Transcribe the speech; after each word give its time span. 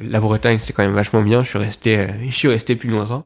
La 0.00 0.20
Bretagne, 0.20 0.58
c'est 0.58 0.72
quand 0.72 0.84
même 0.84 0.94
vachement 0.94 1.22
bien. 1.22 1.42
Je 1.42 1.48
suis 1.48 1.58
resté, 1.58 1.98
euh, 1.98 2.06
je 2.28 2.34
suis 2.34 2.46
resté 2.46 2.76
plus 2.76 2.88
longtemps. 2.88 3.24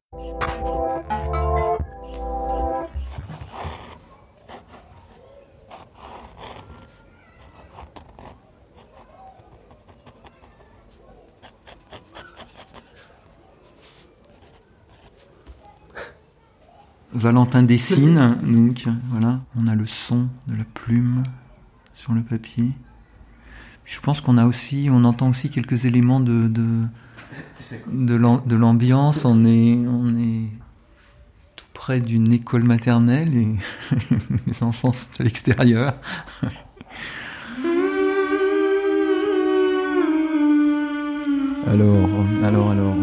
Valentin 17.12 17.62
dessine, 17.62 18.39
donc 18.43 18.86
voilà, 19.11 19.41
on 19.57 19.66
a 19.66 19.75
le 19.75 19.86
son 19.86 20.29
de 20.48 20.57
la 20.57 20.64
plume 20.64 21.23
sur 21.95 22.14
le 22.14 22.23
papier. 22.23 22.73
Je 23.85 24.01
pense 24.01 24.21
qu'on 24.21 24.39
a 24.39 24.46
aussi, 24.46 24.89
on 24.91 25.05
entend 25.05 25.29
aussi 25.30 25.51
quelques 25.51 25.85
éléments 25.85 26.21
de 26.21 26.49
de, 26.49 26.64
de 27.93 28.14
l'am- 28.14 28.43
de 28.46 28.57
l'ambiance. 28.57 29.25
On 29.25 29.45
est, 29.45 29.77
on 29.86 30.17
est 30.17 30.49
tout 31.57 31.64
près 31.75 32.00
d'une 32.00 32.33
école 32.33 32.62
maternelle 32.64 33.34
et 33.37 33.48
les 34.47 34.62
enfants 34.62 34.92
sont 34.92 35.09
à 35.20 35.25
l'extérieur. 35.25 35.95
Alors, 41.67 42.09
alors, 42.45 42.70
alors, 42.70 42.95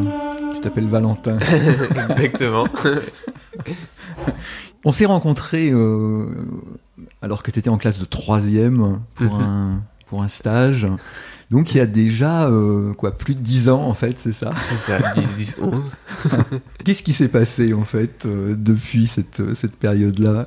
tu 0.53 0.61
t'appelles 0.61 0.87
Valentin. 0.87 1.37
Exactement. 2.19 2.65
On 4.85 4.91
s'est 4.91 5.05
rencontrés 5.05 5.71
euh, 5.71 6.25
alors 7.21 7.43
que 7.43 7.51
tu 7.51 7.59
étais 7.59 7.69
en 7.69 7.77
classe 7.77 7.99
de 7.99 8.05
troisième 8.05 9.01
pour, 9.15 9.33
Mhm. 9.37 9.41
un, 9.43 9.81
pour 10.09 10.21
un 10.23 10.27
stage. 10.27 10.87
Donc 11.49 11.73
il 11.73 11.77
y 11.79 11.81
a 11.81 11.87
déjà 11.87 12.47
euh, 12.47 12.93
quoi 12.93 13.17
plus 13.17 13.33
de 13.33 13.39
10 13.39 13.69
ans 13.69 13.81
en 13.83 13.93
fait, 13.95 14.19
c'est 14.19 14.33
ça? 14.33 14.51
c'est 14.69 14.75
ça, 14.77 14.99
10, 15.15 15.33
10, 15.35 15.55
11. 15.61 15.83
Qu'est-ce 16.83 17.01
qui 17.01 17.13
s'est 17.13 17.27
passé 17.27 17.73
en 17.73 17.85
fait 17.85 18.25
euh, 18.25 18.55
depuis 18.55 19.07
cette, 19.07 19.55
cette 19.55 19.77
période-là? 19.77 20.45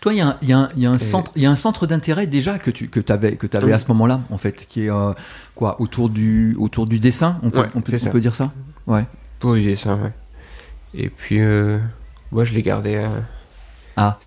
Toi, 0.00 0.14
il 0.14 0.18
y 0.18 0.20
a 0.20 0.28
un, 0.30 0.38
il 0.42 0.48
y 0.48 0.80
y 0.82 0.86
a 0.86 0.90
un 0.90 0.98
centre, 0.98 1.30
il 1.36 1.42
y 1.42 1.46
a 1.46 1.50
un 1.50 1.54
centre 1.56 1.86
d'intérêt 1.86 2.26
déjà 2.26 2.58
que 2.58 2.72
tu 2.72 2.88
que 2.88 3.00
avais, 3.12 3.36
que 3.36 3.46
avais 3.56 3.72
à 3.72 3.78
ce 3.78 3.86
moment-là 3.88 4.20
en 4.30 4.36
fait, 4.38 4.66
qui 4.66 4.86
est 4.86 4.90
euh, 4.90 5.12
quoi 5.54 5.80
autour 5.80 6.08
du, 6.08 6.56
autour 6.58 6.86
du 6.88 6.98
dessin. 6.98 7.38
On 7.44 7.50
peut, 7.50 7.60
Ouais, 7.60 7.68
on 7.76 7.80
peut, 7.80 7.96
on 8.04 8.10
peut 8.10 8.20
dire 8.20 8.34
ça? 8.34 8.52
Ouais. 8.88 9.06
Tour 9.38 9.54
du 9.54 9.62
dessin, 9.62 9.96
ouais. 9.96 10.12
Et 10.92 11.08
puis, 11.08 11.40
euh, 11.40 11.78
ouais, 12.32 12.44
je 12.44 12.52
l'ai 12.54 12.62
gardé. 12.62 12.96
euh, 12.96 13.20
Ah. 13.96 14.18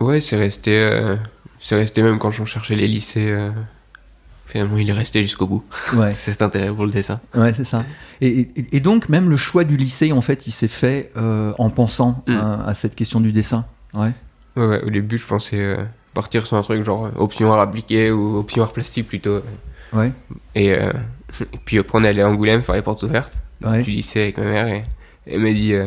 Ouais, 0.00 0.20
c'est 0.20 0.36
resté. 0.36 0.76
Euh, 1.64 1.68
c'est 1.68 1.76
resté 1.76 2.02
même 2.02 2.18
quand 2.18 2.32
on 2.40 2.44
cherchait 2.44 2.76
les 2.76 2.88
lycées. 2.88 3.30
euh, 3.30 3.50
Finalement, 4.46 4.76
il 4.76 4.88
est 4.88 4.92
resté 4.92 5.22
jusqu'au 5.22 5.46
bout. 5.46 5.64
Ouais. 5.94 6.10
C'est 6.14 6.30
cet 6.32 6.42
intérêt 6.42 6.68
pour 6.68 6.84
le 6.84 6.92
dessin. 6.92 7.18
Ouais, 7.34 7.54
c'est 7.54 7.64
ça. 7.64 7.82
Et, 8.20 8.40
et- 8.40 8.76
et 8.76 8.80
donc, 8.80 9.08
même 9.08 9.30
le 9.30 9.36
choix 9.38 9.64
du 9.64 9.76
lycée, 9.78 10.12
en 10.12 10.20
fait, 10.20 10.46
il 10.46 10.50
s'est 10.52 10.68
fait 10.68 11.10
euh, 11.16 11.52
en 11.58 11.70
pensant 11.70 12.22
Mm. 12.28 12.32
à, 12.36 12.64
à 12.66 12.74
cette 12.74 12.94
question 12.94 13.20
du 13.20 13.32
dessin. 13.32 13.64
Ouais. 13.94 14.12
Ouais, 14.56 14.66
ouais, 14.66 14.82
au 14.84 14.90
début, 14.90 15.16
je 15.16 15.24
pensais 15.26 15.56
euh, 15.58 15.82
partir 16.12 16.46
sur 16.46 16.58
un 16.58 16.62
truc 16.62 16.84
genre 16.84 17.06
euh, 17.06 17.10
option 17.16 17.50
art 17.52 17.60
appliqué 17.60 18.10
ou 18.10 18.36
option 18.36 18.62
art 18.62 18.72
plastique 18.74 19.08
plutôt. 19.08 19.40
Ouais. 19.94 20.12
Et, 20.54 20.72
euh, 20.74 20.92
et 21.40 21.58
puis 21.64 21.78
après, 21.78 21.98
on 21.98 22.04
est 22.04 22.08
allé 22.08 22.20
à 22.20 22.28
Angoulême 22.28 22.62
faire 22.62 22.74
les 22.74 22.82
portes 22.82 23.02
ouvertes 23.02 23.32
Ouais. 23.64 23.80
du 23.82 23.92
lycée 23.92 24.20
avec 24.20 24.36
ma 24.36 24.44
mère 24.44 24.66
et 24.68 24.84
elle 25.26 25.40
m'a 25.40 25.52
dit 25.52 25.72
euh, 25.72 25.86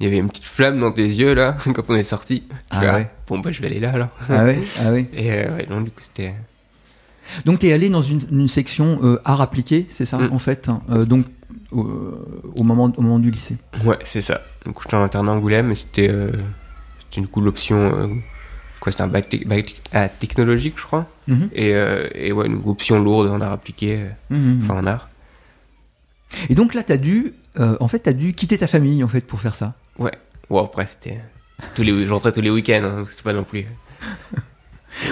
il 0.00 0.04
y 0.04 0.06
avait 0.08 0.18
une 0.18 0.28
petite 0.28 0.44
flamme 0.44 0.78
dans 0.78 0.92
tes 0.92 1.04
yeux 1.06 1.34
là 1.34 1.56
quand 1.64 1.88
on 1.90 1.96
est 1.96 2.02
sorti. 2.02 2.44
Ah 2.70 2.80
ouais. 2.96 3.10
Bon, 3.28 3.38
bah, 3.38 3.50
je 3.52 3.60
vais 3.60 3.66
aller 3.68 3.80
là 3.80 3.92
alors. 3.92 4.08
Ah 4.28 4.44
ouais. 4.44 4.58
Ah 4.84 4.92
ouais. 4.92 5.08
Et 5.14 5.32
euh, 5.32 5.56
ouais, 5.56 5.66
non, 5.70 5.80
du 5.80 5.90
coup, 5.90 6.00
c'était. 6.00 6.34
Donc, 7.44 7.58
tu 7.58 7.66
es 7.66 7.72
allé 7.72 7.88
dans 7.88 8.02
une, 8.02 8.20
une 8.30 8.46
section 8.48 9.00
euh, 9.02 9.20
art 9.24 9.40
appliqué, 9.40 9.86
c'est 9.90 10.06
ça, 10.06 10.18
Mm. 10.18 10.32
en 10.32 10.38
fait. 10.38 10.68
hein, 10.68 10.80
euh, 10.90 11.04
donc, 11.04 11.26
au 11.72 12.62
moment, 12.62 12.92
au 12.96 13.02
moment 13.02 13.18
du 13.18 13.30
lycée. 13.30 13.56
Ouais, 13.84 13.98
c'est 14.04 14.20
ça. 14.22 14.40
Donc 14.64 14.80
j'étais 14.82 14.94
en 14.96 15.02
internat 15.02 15.32
à 15.32 15.34
Angoulême 15.34 15.70
et 15.72 15.74
c'était 15.74 16.08
euh, 16.10 16.30
c'était 16.98 17.20
une 17.20 17.26
cool 17.28 17.48
option. 17.48 17.76
euh, 17.76 18.08
quoi, 18.80 18.92
c'était 18.92 19.02
un 19.02 19.08
bac, 19.08 19.36
bac 19.46 19.74
ah, 19.92 20.08
technologique, 20.08 20.74
je 20.76 20.84
crois. 20.84 21.06
Mhm. 21.28 21.48
Et, 21.54 21.70
et 22.14 22.32
ouais, 22.32 22.46
une 22.46 22.60
option 22.64 22.98
lourde 23.02 23.28
en 23.28 23.40
art 23.40 23.52
appliqué, 23.52 23.96
euh, 23.98 24.08
Mhm. 24.34 24.60
enfin 24.62 24.74
en 24.78 24.86
art. 24.86 25.08
Et 26.48 26.54
donc 26.54 26.74
là, 26.74 26.82
tu 26.82 26.92
as 26.92 26.96
dû, 26.96 27.34
en 27.58 27.88
fait, 27.88 28.00
t'as 28.00 28.12
dû 28.12 28.34
quitter 28.34 28.58
ta 28.58 28.66
famille, 28.66 29.02
en 29.04 29.08
fait, 29.08 29.20
pour 29.22 29.40
faire 29.40 29.54
ça. 29.54 29.74
Ouais. 29.98 30.12
Bon, 30.50 30.64
après, 30.64 30.86
c'était. 30.86 31.20
Tous 31.74 31.82
les, 31.82 32.06
je 32.06 32.12
rentrais 32.12 32.32
tous 32.32 32.40
les 32.42 32.50
week-ends, 32.50 32.82
hein, 32.84 32.96
donc 32.98 33.10
c'est 33.10 33.22
pas 33.24 33.32
non 33.32 33.44
plus. 33.44 33.66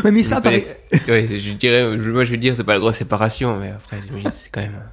Ouais, 0.03 0.13
mais 0.13 0.23
ça, 0.23 0.41
pareil. 0.41 0.65
ouais, 1.09 1.27
je 1.29 1.53
dirais, 1.53 1.99
je- 1.99 2.11
moi 2.11 2.25
je 2.25 2.31
veux 2.31 2.39
dire, 2.39 2.55
c'est 2.57 2.65
pas 2.65 2.73
la 2.73 2.79
grosse 2.79 2.97
séparation, 2.97 3.59
mais 3.59 3.69
après, 3.69 3.99
j'imagine 4.03 4.31
c'est 4.31 4.49
quand 4.51 4.63
même, 4.63 4.77
un- 4.77 4.91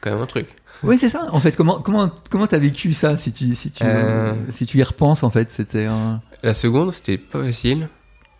quand 0.00 0.10
même 0.10 0.20
un 0.22 0.26
truc. 0.26 0.46
Oui, 0.82 0.96
c'est 0.96 1.10
ça. 1.10 1.26
En 1.32 1.38
fait, 1.38 1.54
comment, 1.54 1.80
comment, 1.80 2.10
comment 2.30 2.46
t'as 2.46 2.56
vécu 2.58 2.94
ça, 2.94 3.18
si 3.18 3.30
tu, 3.30 3.54
si 3.54 3.70
tu, 3.70 3.82
Euh. 3.84 4.32
si 4.48 4.64
tu 4.64 4.78
y 4.78 4.82
repenses, 4.82 5.22
en 5.22 5.28
fait, 5.28 5.50
c'était 5.50 5.84
un. 5.84 6.22
La 6.42 6.54
seconde, 6.54 6.92
c'était 6.92 7.18
pas 7.18 7.42
facile, 7.44 7.88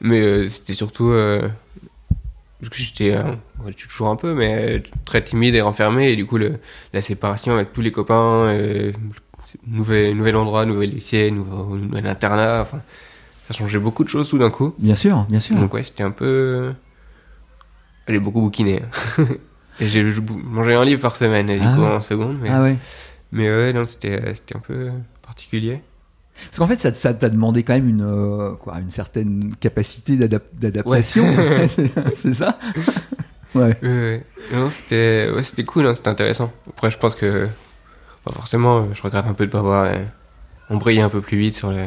mais 0.01 0.21
euh, 0.23 0.47
c'était 0.47 0.73
surtout. 0.73 1.11
euh, 1.11 1.47
j'étais. 2.73 3.15
euh, 3.15 3.23
j'étais 3.67 3.87
toujours 3.87 4.09
un 4.09 4.17
peu, 4.17 4.33
mais 4.33 4.83
très 5.05 5.23
timide 5.23 5.55
et 5.55 5.61
renfermé, 5.61 6.09
et 6.11 6.17
du 6.17 6.25
coup, 6.25 6.39
le, 6.39 6.55
la 6.95 7.03
séparation 7.03 7.53
avec 7.55 7.75
tous 7.75 7.83
les 7.83 7.93
copains, 7.93 8.47
nouvel, 9.67 10.17
nouvel 10.17 10.37
endroit, 10.37 10.65
nouvel 10.67 10.91
lycée, 10.91 11.31
nouveau, 11.31 11.77
nouvel 11.77 12.07
internat, 12.07 12.61
enfin, 12.63 12.81
ça 13.49 13.55
changeait 13.55 13.79
beaucoup 13.79 14.05
de 14.05 14.09
choses 14.09 14.29
tout 14.29 14.39
d'un 14.39 14.51
coup. 14.51 14.75
Bien 14.79 14.95
sûr, 14.95 15.25
bien 15.29 15.41
sûr. 15.41 15.57
Donc, 15.57 15.73
ouais, 15.75 15.83
c'était 15.85 16.03
un 16.03 16.11
peu. 16.11 16.73
J'ai 18.09 18.19
beaucoup 18.19 18.41
bouquiné. 18.41 18.83
et 19.81 19.87
j'ai 19.87 20.05
mangé 20.45 20.75
un 20.75 20.85
livre 20.85 21.01
par 21.03 21.17
semaine, 21.17 21.47
du 21.47 21.59
Ah 21.61 21.75
coup, 21.75 21.83
ouais. 21.83 21.89
en 21.89 22.01
seconde, 22.01 22.39
mais, 22.41 22.49
Ah 22.51 22.63
ouais. 22.63 22.77
mais 23.33 23.49
ouais, 23.49 23.73
non, 23.73 23.85
c'était 23.85 24.35
un 24.55 24.59
peu 24.61 24.91
particulier. 25.23 25.81
Parce 26.47 26.59
qu'en 26.59 26.67
fait, 26.67 26.81
ça 26.81 26.93
ça 26.93 27.15
t'a 27.15 27.31
demandé 27.31 27.63
quand 27.63 27.73
même 27.73 27.89
une, 27.89 28.03
euh, 28.05 28.53
quoi, 28.57 28.79
une 28.81 28.91
certaine 28.91 29.55
capacité 29.59 30.17
d'adap- 30.17 30.53
d'adaptation. 30.53 31.25
C'est- 31.71 31.91
c'est 32.15 32.35
ça? 32.35 32.59
Ouais. 33.55 33.75
Ouais, 33.83 33.89
ouais. 33.89 34.25
Non, 34.53 34.71
c'était 34.71 35.31
ouais, 35.35 35.65
cool, 35.65 35.87
hein, 35.87 35.95
c'était 35.95 36.09
intéressant. 36.11 36.53
Après, 36.69 36.91
je 36.91 36.99
pense 36.99 37.15
que 37.15 37.49
bah, 38.27 38.33
forcément, 38.35 38.79
euh, 38.79 38.83
je 38.93 39.03
regrette 39.03 39.27
un 39.27 39.33
peu 39.35 39.47
de 39.47 39.51
pas 39.51 39.61
avoir 39.61 39.85
euh, 39.85 40.05
embrayé 40.71 41.01
un 41.01 41.09
peu 41.09 41.21
plus 41.21 41.39
vite 41.39 41.55
sur 41.55 41.71
le 41.71 41.87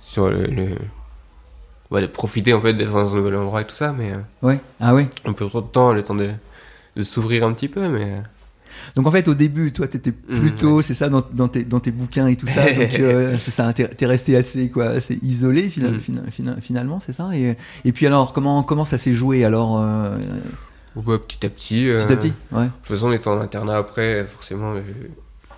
sur 0.00 0.28
le, 0.30 0.44
le... 0.46 0.68
ouais, 1.90 2.02
de 2.02 2.06
profiter 2.06 2.52
en 2.52 2.60
fait 2.60 2.74
d'être 2.74 2.92
dans 2.92 3.12
un 3.14 3.16
nouvel 3.16 3.36
endroit 3.36 3.62
et 3.62 3.64
tout 3.64 3.74
ça, 3.74 3.92
mais 3.92 4.12
euh, 4.12 4.16
Ouais. 4.42 4.60
Ah 4.80 4.94
ouais. 4.94 5.08
un 5.24 5.32
peu 5.32 5.46
trop 5.48 5.60
de 5.60 5.66
temps, 5.66 5.92
le 5.92 6.02
temps 6.02 6.14
de, 6.14 6.30
de 6.96 7.02
s'ouvrir 7.02 7.46
un 7.46 7.52
petit 7.52 7.68
peu, 7.68 7.88
mais 7.88 8.22
Donc 8.96 9.06
en 9.06 9.10
fait, 9.10 9.26
au 9.28 9.34
début, 9.34 9.72
toi, 9.72 9.88
t'étais 9.88 10.12
Mhm, 10.28 10.38
plutôt, 10.38 10.82
c'est 10.82 10.94
ça, 10.94 11.08
dans, 11.08 11.22
dans, 11.32 11.48
tes, 11.48 11.64
dans 11.64 11.80
tes 11.80 11.90
bouquins 11.90 12.26
et 12.28 12.36
tout 12.36 12.46
ça. 12.46 12.72
donc 12.72 12.94
euh, 13.00 13.36
c'est 13.38 13.50
ça, 13.50 13.72
t'es 13.72 14.06
resté 14.06 14.36
assez, 14.36 14.68
quoi, 14.70 14.86
assez 14.86 15.18
isolé 15.22 15.68
fina- 15.68 16.60
finalement, 16.60 17.00
c'est 17.00 17.12
ça. 17.12 17.30
Et, 17.34 17.56
et 17.84 17.92
puis 17.92 18.06
alors, 18.06 18.32
comment, 18.32 18.62
comment 18.62 18.84
ça 18.84 18.98
s'est 18.98 19.14
joué 19.14 19.44
alors 19.44 19.78
euh, 19.80 20.16
ouais, 20.96 21.18
petit 21.18 21.44
à 21.46 21.50
petit. 21.50 21.88
euh, 21.88 21.98
petit 21.98 22.12
à 22.12 22.16
petit 22.16 22.32
Ouais. 22.52 22.64
De 22.66 22.70
toute 22.70 22.86
façon, 22.96 23.06
en 23.08 23.12
étant 23.12 23.32
en 23.34 23.40
internat 23.40 23.76
après, 23.78 24.24
forcément, 24.26 24.74
euh, 24.74 24.82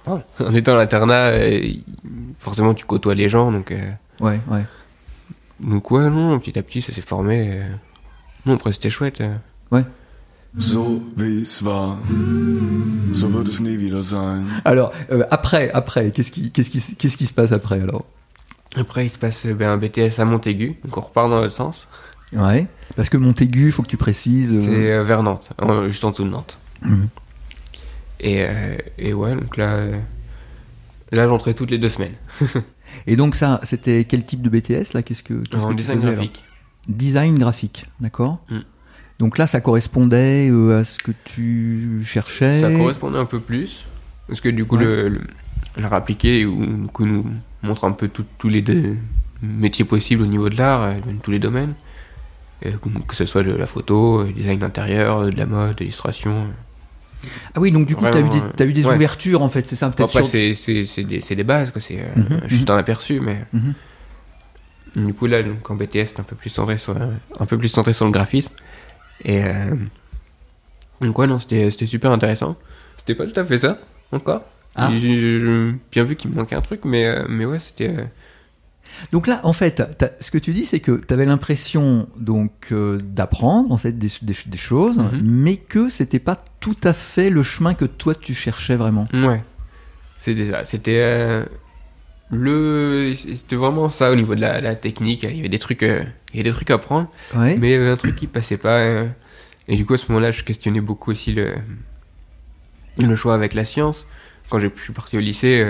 pardon. 0.04 0.22
en 0.40 0.52
étant 0.54 0.74
en 0.74 0.78
internat, 0.78 1.30
euh, 1.30 1.60
forcément, 2.38 2.74
tu 2.74 2.84
côtoies 2.84 3.14
les 3.14 3.28
gens, 3.28 3.52
donc. 3.52 3.70
euh, 3.72 3.90
Ouais, 4.20 4.40
ouais. 4.50 4.64
Donc 5.60 5.90
ouais, 5.90 6.08
non, 6.10 6.38
petit 6.38 6.58
à 6.58 6.62
petit, 6.62 6.80
ça 6.82 6.92
s'est 6.92 7.00
formé. 7.02 7.50
euh. 7.52 7.64
Non, 8.46 8.54
après, 8.54 8.72
c'était 8.72 8.90
chouette. 8.90 9.20
euh. 9.20 9.34
So 10.58 11.02
wie 11.18 11.42
es 11.42 11.62
war, 11.62 11.98
so 13.12 13.28
wird 13.28 13.46
es 13.46 13.60
nie 13.60 13.76
wieder 13.78 14.02
sein. 14.02 14.42
Alors 14.64 14.90
euh, 15.12 15.22
après, 15.30 15.70
après, 15.72 16.12
qu'est-ce 16.12 16.32
qui, 16.32 16.50
qu'est-ce 16.50 16.70
qui, 16.70 16.96
qu'est-ce 16.96 17.18
qui 17.18 17.26
se 17.26 17.34
passe 17.34 17.52
après 17.52 17.78
alors? 17.82 18.06
Après, 18.74 19.04
il 19.04 19.10
se 19.10 19.18
passe 19.18 19.44
ben, 19.46 19.68
un 19.72 19.76
BTS 19.76 20.18
à 20.18 20.24
Montaigu, 20.24 20.76
donc 20.82 20.96
on 20.96 21.00
repart 21.02 21.28
dans 21.28 21.42
le 21.42 21.50
sens. 21.50 21.88
Ouais. 22.32 22.66
Parce 22.96 23.08
que 23.08 23.16
Montaigu, 23.16 23.70
faut 23.72 23.82
que 23.82 23.88
tu 23.88 23.96
précises. 23.96 24.52
euh, 24.54 24.60
C'est 24.70 24.92
euh, 24.92 25.02
vers 25.04 25.22
Nantes, 25.22 25.50
euh, 25.62 25.88
juste 25.88 26.04
en 26.04 26.10
dessous 26.10 26.24
de 26.24 26.30
Nantes. 26.30 26.58
Mhm. 26.82 27.08
Et, 28.20 28.44
et 28.98 29.12
ouais, 29.14 29.34
donc 29.34 29.56
là, 29.56 29.78
là 31.12 31.28
j'entrais 31.28 31.54
toutes 31.54 31.70
les 31.70 31.78
deux 31.78 31.88
semaines. 31.88 32.14
Et 33.06 33.16
donc 33.16 33.34
ça, 33.36 33.60
c'était 33.64 34.04
quel 34.04 34.24
type 34.24 34.40
de 34.42 34.48
BTS 34.48 34.94
là? 34.94 35.02
Qu'est-ce 35.02 35.22
que, 35.22 35.34
qu'est-ce 35.34 35.64
en 35.64 35.68
que 35.68 35.74
tu 35.74 35.76
design 35.82 36.00
faisais, 36.00 36.12
graphique. 36.14 36.42
Design 36.88 37.34
graphique, 37.38 37.86
d'accord? 38.00 38.38
Mm. 38.48 38.58
Donc 39.18 39.38
là, 39.38 39.46
ça 39.46 39.60
correspondait 39.60 40.50
à 40.72 40.84
ce 40.84 40.98
que 40.98 41.10
tu 41.24 42.00
cherchais? 42.04 42.60
Ça 42.62 42.70
correspondait 42.72 43.18
un 43.18 43.24
peu 43.26 43.40
plus, 43.40 43.84
parce 44.28 44.40
que 44.40 44.48
du 44.48 44.64
coup, 44.64 44.76
Ouais. 44.76 44.84
le, 44.84 45.08
le- 45.08 45.20
l'art 45.76 45.92
appliqué 45.94 46.46
où, 46.46 46.88
nous 47.00 47.26
montre 47.62 47.84
un 47.84 47.92
peu 47.92 48.08
tous 48.08 48.48
les 48.48 48.62
deux 48.62 48.96
métiers 49.42 49.84
possibles 49.84 50.22
au 50.22 50.26
niveau 50.26 50.48
de 50.48 50.56
l'art, 50.56 50.94
tous 51.22 51.30
les 51.30 51.38
domaines. 51.38 51.74
Et 52.62 52.72
que 53.06 53.14
ce 53.14 53.26
soit 53.26 53.42
de 53.42 53.52
la 53.52 53.66
photo, 53.66 54.20
euh, 54.20 54.32
design 54.32 54.58
d'intérieur, 54.58 55.18
euh, 55.18 55.30
de 55.30 55.36
la 55.36 55.46
mode, 55.46 55.74
de 55.76 55.80
l'illustration. 55.80 56.46
Ah 57.54 57.60
oui, 57.60 57.70
donc 57.70 57.86
du 57.86 57.96
coup, 57.96 58.04
tu 58.10 58.16
as 58.16 58.20
eu 58.20 58.28
des, 58.28 58.38
euh, 58.40 58.50
t'as 58.56 58.64
eu 58.64 58.72
des 58.72 58.84
ouais. 58.86 58.94
ouvertures 58.94 59.42
en 59.42 59.48
fait, 59.48 59.66
c'est 59.66 59.76
ça 59.76 59.90
peut-être 59.90 60.16
Après, 60.16 60.22
sur- 60.22 60.56
c'est, 60.56 61.02
des, 61.04 61.20
c'est 61.20 61.34
des 61.34 61.44
bases. 61.44 61.72
C'est 61.78 61.98
euh, 61.98 62.04
Mhm, 62.16 62.40
juste 62.48 62.68
mhm. 62.70 62.76
un 62.76 62.78
aperçu, 62.78 63.20
mais 63.20 63.44
Mhm. 63.52 63.74
du 65.06 65.12
coup, 65.14 65.26
là, 65.26 65.42
donc, 65.42 65.68
en 65.70 65.74
BTS, 65.74 66.06
c'est 66.06 66.20
un 66.20 66.24
peu 66.24 66.36
plus 66.36 66.50
centré 66.50 66.78
sur, 66.78 66.96
euh, 66.96 67.06
un 67.38 67.46
peu 67.46 67.58
plus 67.58 67.68
centré 67.68 67.92
sur 67.92 68.06
le 68.06 68.12
graphisme. 68.12 68.52
Et, 69.24 69.44
euh, 69.44 69.74
Donc 71.02 71.18
ouais, 71.18 71.26
non, 71.26 71.38
c'était 71.38 71.70
super 71.70 72.10
intéressant. 72.10 72.56
C'était 72.96 73.14
pas 73.14 73.26
tout 73.26 73.38
à 73.38 73.44
fait 73.44 73.58
ça, 73.58 73.78
encore. 74.12 74.44
Ah. 74.74 74.90
J'ai 74.92 75.38
bien 75.92 76.04
vu 76.04 76.16
qu'il 76.16 76.30
me 76.30 76.36
manquait 76.36 76.54
un 76.56 76.60
truc, 76.62 76.80
mais, 76.84 77.04
euh, 77.06 77.24
mais 77.28 77.44
ouais, 77.44 77.58
c'était... 77.58 77.88
euh, 77.88 78.04
Donc 79.12 79.26
là, 79.26 79.40
en 79.44 79.52
fait, 79.52 79.82
ce 80.20 80.30
que 80.30 80.38
tu 80.38 80.52
dis, 80.52 80.64
c'est 80.64 80.80
que 80.80 81.00
tu 81.04 81.12
avais 81.14 81.26
l'impression 81.26 82.08
donc 82.16 82.68
euh, 82.72 82.98
d'apprendre 83.02 83.72
en 83.72 83.76
fait 83.78 83.92
des, 83.92 84.08
des- 84.22 84.34
des 84.46 84.58
choses, 84.58 84.98
Mhm. 84.98 85.20
mais 85.22 85.56
que 85.56 85.88
c'était 85.88 86.18
pas 86.18 86.42
tout 86.60 86.76
à 86.84 86.92
fait 86.92 87.30
le 87.30 87.42
chemin 87.42 87.74
que 87.74 87.84
toi 87.84 88.14
tu 88.14 88.34
cherchais 88.34 88.76
vraiment. 88.76 89.06
Ouais. 89.14 89.42
C'était 90.16 90.50
ça. 90.50 90.64
C'était 90.64 91.00
euh, 91.02 91.44
le. 92.30 93.12
C'était 93.14 93.56
vraiment 93.56 93.88
ça 93.90 94.10
au 94.10 94.14
niveau 94.16 94.34
de 94.34 94.40
la, 94.40 94.60
la 94.60 94.74
technique. 94.74 95.22
Il 95.24 95.36
y 95.36 95.40
avait 95.40 95.48
des 95.48 95.58
trucs, 95.58 95.82
euh, 95.82 96.02
il 96.32 96.36
y 96.38 96.40
avait 96.40 96.50
des 96.50 96.54
trucs 96.54 96.70
à 96.70 96.78
prendre, 96.78 97.08
Ouais. 97.36 97.56
mais 97.58 97.68
il 97.68 97.72
y 97.72 97.74
avait 97.74 97.90
un 97.90 97.96
truc 97.96 98.16
qui 98.16 98.26
passait 98.26 98.56
pas. 98.56 98.82
et 99.68 99.76
du 99.76 99.84
coup, 99.84 99.94
à 99.94 99.98
ce 99.98 100.06
moment-là, 100.10 100.30
je 100.32 100.42
questionnais 100.44 100.80
beaucoup 100.80 101.10
aussi 101.10 101.32
le 101.32 101.54
le 102.98 103.14
choix 103.16 103.34
avec 103.34 103.54
la 103.54 103.64
science. 103.64 104.06
Quand 104.48 104.58
j'ai- 104.58 104.72
je 104.74 104.82
suis 104.82 104.92
parti 104.92 105.16
au 105.16 105.20
lycée, 105.20 105.60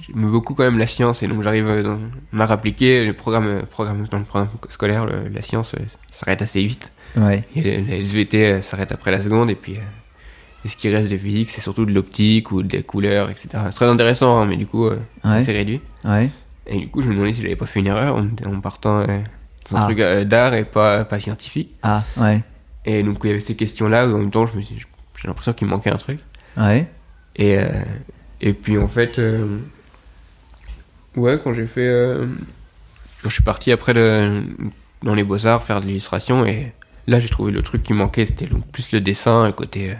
j'aimais 0.00 0.26
beaucoup 0.26 0.54
quand 0.54 0.64
même 0.64 0.78
la 0.78 0.86
science, 0.86 1.22
et 1.22 1.26
donc 1.26 1.42
j'arrive 1.42 1.68
euh, 1.68 1.82
dans 1.82 1.98
l'art 2.32 2.50
appliqué, 2.52 3.04
le 3.04 3.12
programme, 3.12 3.46
euh, 3.46 3.62
programme 3.62 4.04
dans 4.10 4.18
le 4.18 4.24
programme 4.24 4.48
scolaire, 4.68 5.06
le- 5.06 5.28
la 5.28 5.42
science 5.42 5.74
euh, 5.74 5.82
s'arrête 6.12 6.42
assez 6.42 6.64
vite. 6.64 6.90
Ouais. 7.16 7.44
Et 7.56 7.80
la 7.82 7.96
SVT 7.96 8.60
s'arrête 8.60 8.92
après 8.92 9.10
la 9.10 9.22
seconde 9.22 9.50
et 9.50 9.54
puis 9.54 9.76
et 10.64 10.68
ce 10.68 10.76
qui 10.76 10.88
reste 10.90 11.10
de 11.12 11.16
physique 11.16 11.48
c'est 11.50 11.60
surtout 11.60 11.86
de 11.86 11.92
l'optique 11.92 12.50
ou 12.52 12.62
des 12.62 12.82
couleurs 12.82 13.30
etc. 13.30 13.48
C'est 13.66 13.70
très 13.76 13.86
intéressant 13.86 14.40
hein, 14.40 14.46
mais 14.46 14.56
du 14.56 14.66
coup 14.66 14.86
euh, 14.86 14.98
c'est 15.22 15.28
Ouais. 15.30 15.34
assez 15.36 15.52
réduit. 15.52 15.80
Ouais. 16.04 16.28
Et 16.66 16.78
du 16.80 16.88
coup 16.88 17.00
je 17.00 17.08
me 17.08 17.14
demandais 17.14 17.32
si 17.32 17.40
j'avais 17.42 17.56
pas 17.56 17.64
fait 17.66 17.80
une 17.80 17.86
erreur 17.86 18.16
en, 18.16 18.26
en 18.52 18.60
partant 18.60 18.98
euh, 19.00 19.06
dans 19.70 19.76
un 19.76 19.80
Ah. 19.80 19.84
truc 19.84 20.00
euh, 20.00 20.24
d'art 20.24 20.52
et 20.54 20.64
pas, 20.64 21.04
pas 21.04 21.18
scientifique. 21.18 21.70
Ah. 21.82 22.02
Ouais. 22.18 22.42
Et 22.84 23.02
donc 23.02 23.18
il 23.24 23.28
y 23.28 23.30
avait 23.30 23.40
ces 23.40 23.56
questions 23.56 23.88
là 23.88 24.06
où 24.06 24.14
en 24.14 24.18
même 24.18 24.30
temps 24.30 24.46
je 24.46 24.56
me 24.56 24.62
suis 24.62 24.76
j'ai 25.20 25.26
l'impression 25.28 25.52
qu'il 25.54 25.66
manquait 25.68 25.90
un 25.90 25.96
truc. 25.96 26.18
Ouais. 26.56 26.86
Et, 27.36 27.56
et 28.40 28.52
puis 28.52 28.78
en 28.78 28.86
fait, 28.88 29.18
ouais, 31.18 31.38
quand 31.42 31.52
j'ai 31.54 31.66
fait. 31.66 31.86
euh, 31.86 32.26
quand 33.22 33.28
je 33.28 33.34
suis 33.34 33.42
parti 33.42 33.72
après 33.72 33.92
dans 33.94 35.14
les 35.14 35.24
beaux-arts 35.24 35.62
faire 35.62 35.80
de 35.80 35.86
l'illustration, 35.86 36.46
et 36.46 36.72
là 37.06 37.20
j'ai 37.20 37.28
trouvé 37.28 37.52
le 37.52 37.62
truc 37.62 37.82
qui 37.82 37.92
manquait, 37.92 38.26
c'était 38.26 38.48
plus 38.72 38.92
le 38.92 39.00
dessin, 39.00 39.46
le 39.46 39.52
côté, 39.52 39.90
euh, 39.90 39.94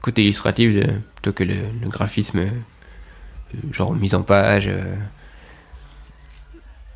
côté 0.00 0.22
illustratif 0.22 0.74
de- 0.74 0.92
plutôt 1.14 1.32
que 1.32 1.44
le, 1.44 1.54
le 1.82 1.88
graphisme, 1.88 2.38
euh, 2.40 2.48
genre 3.72 3.94
mise 3.94 4.14
en 4.14 4.22
page. 4.22 4.66
euh, 4.68 4.96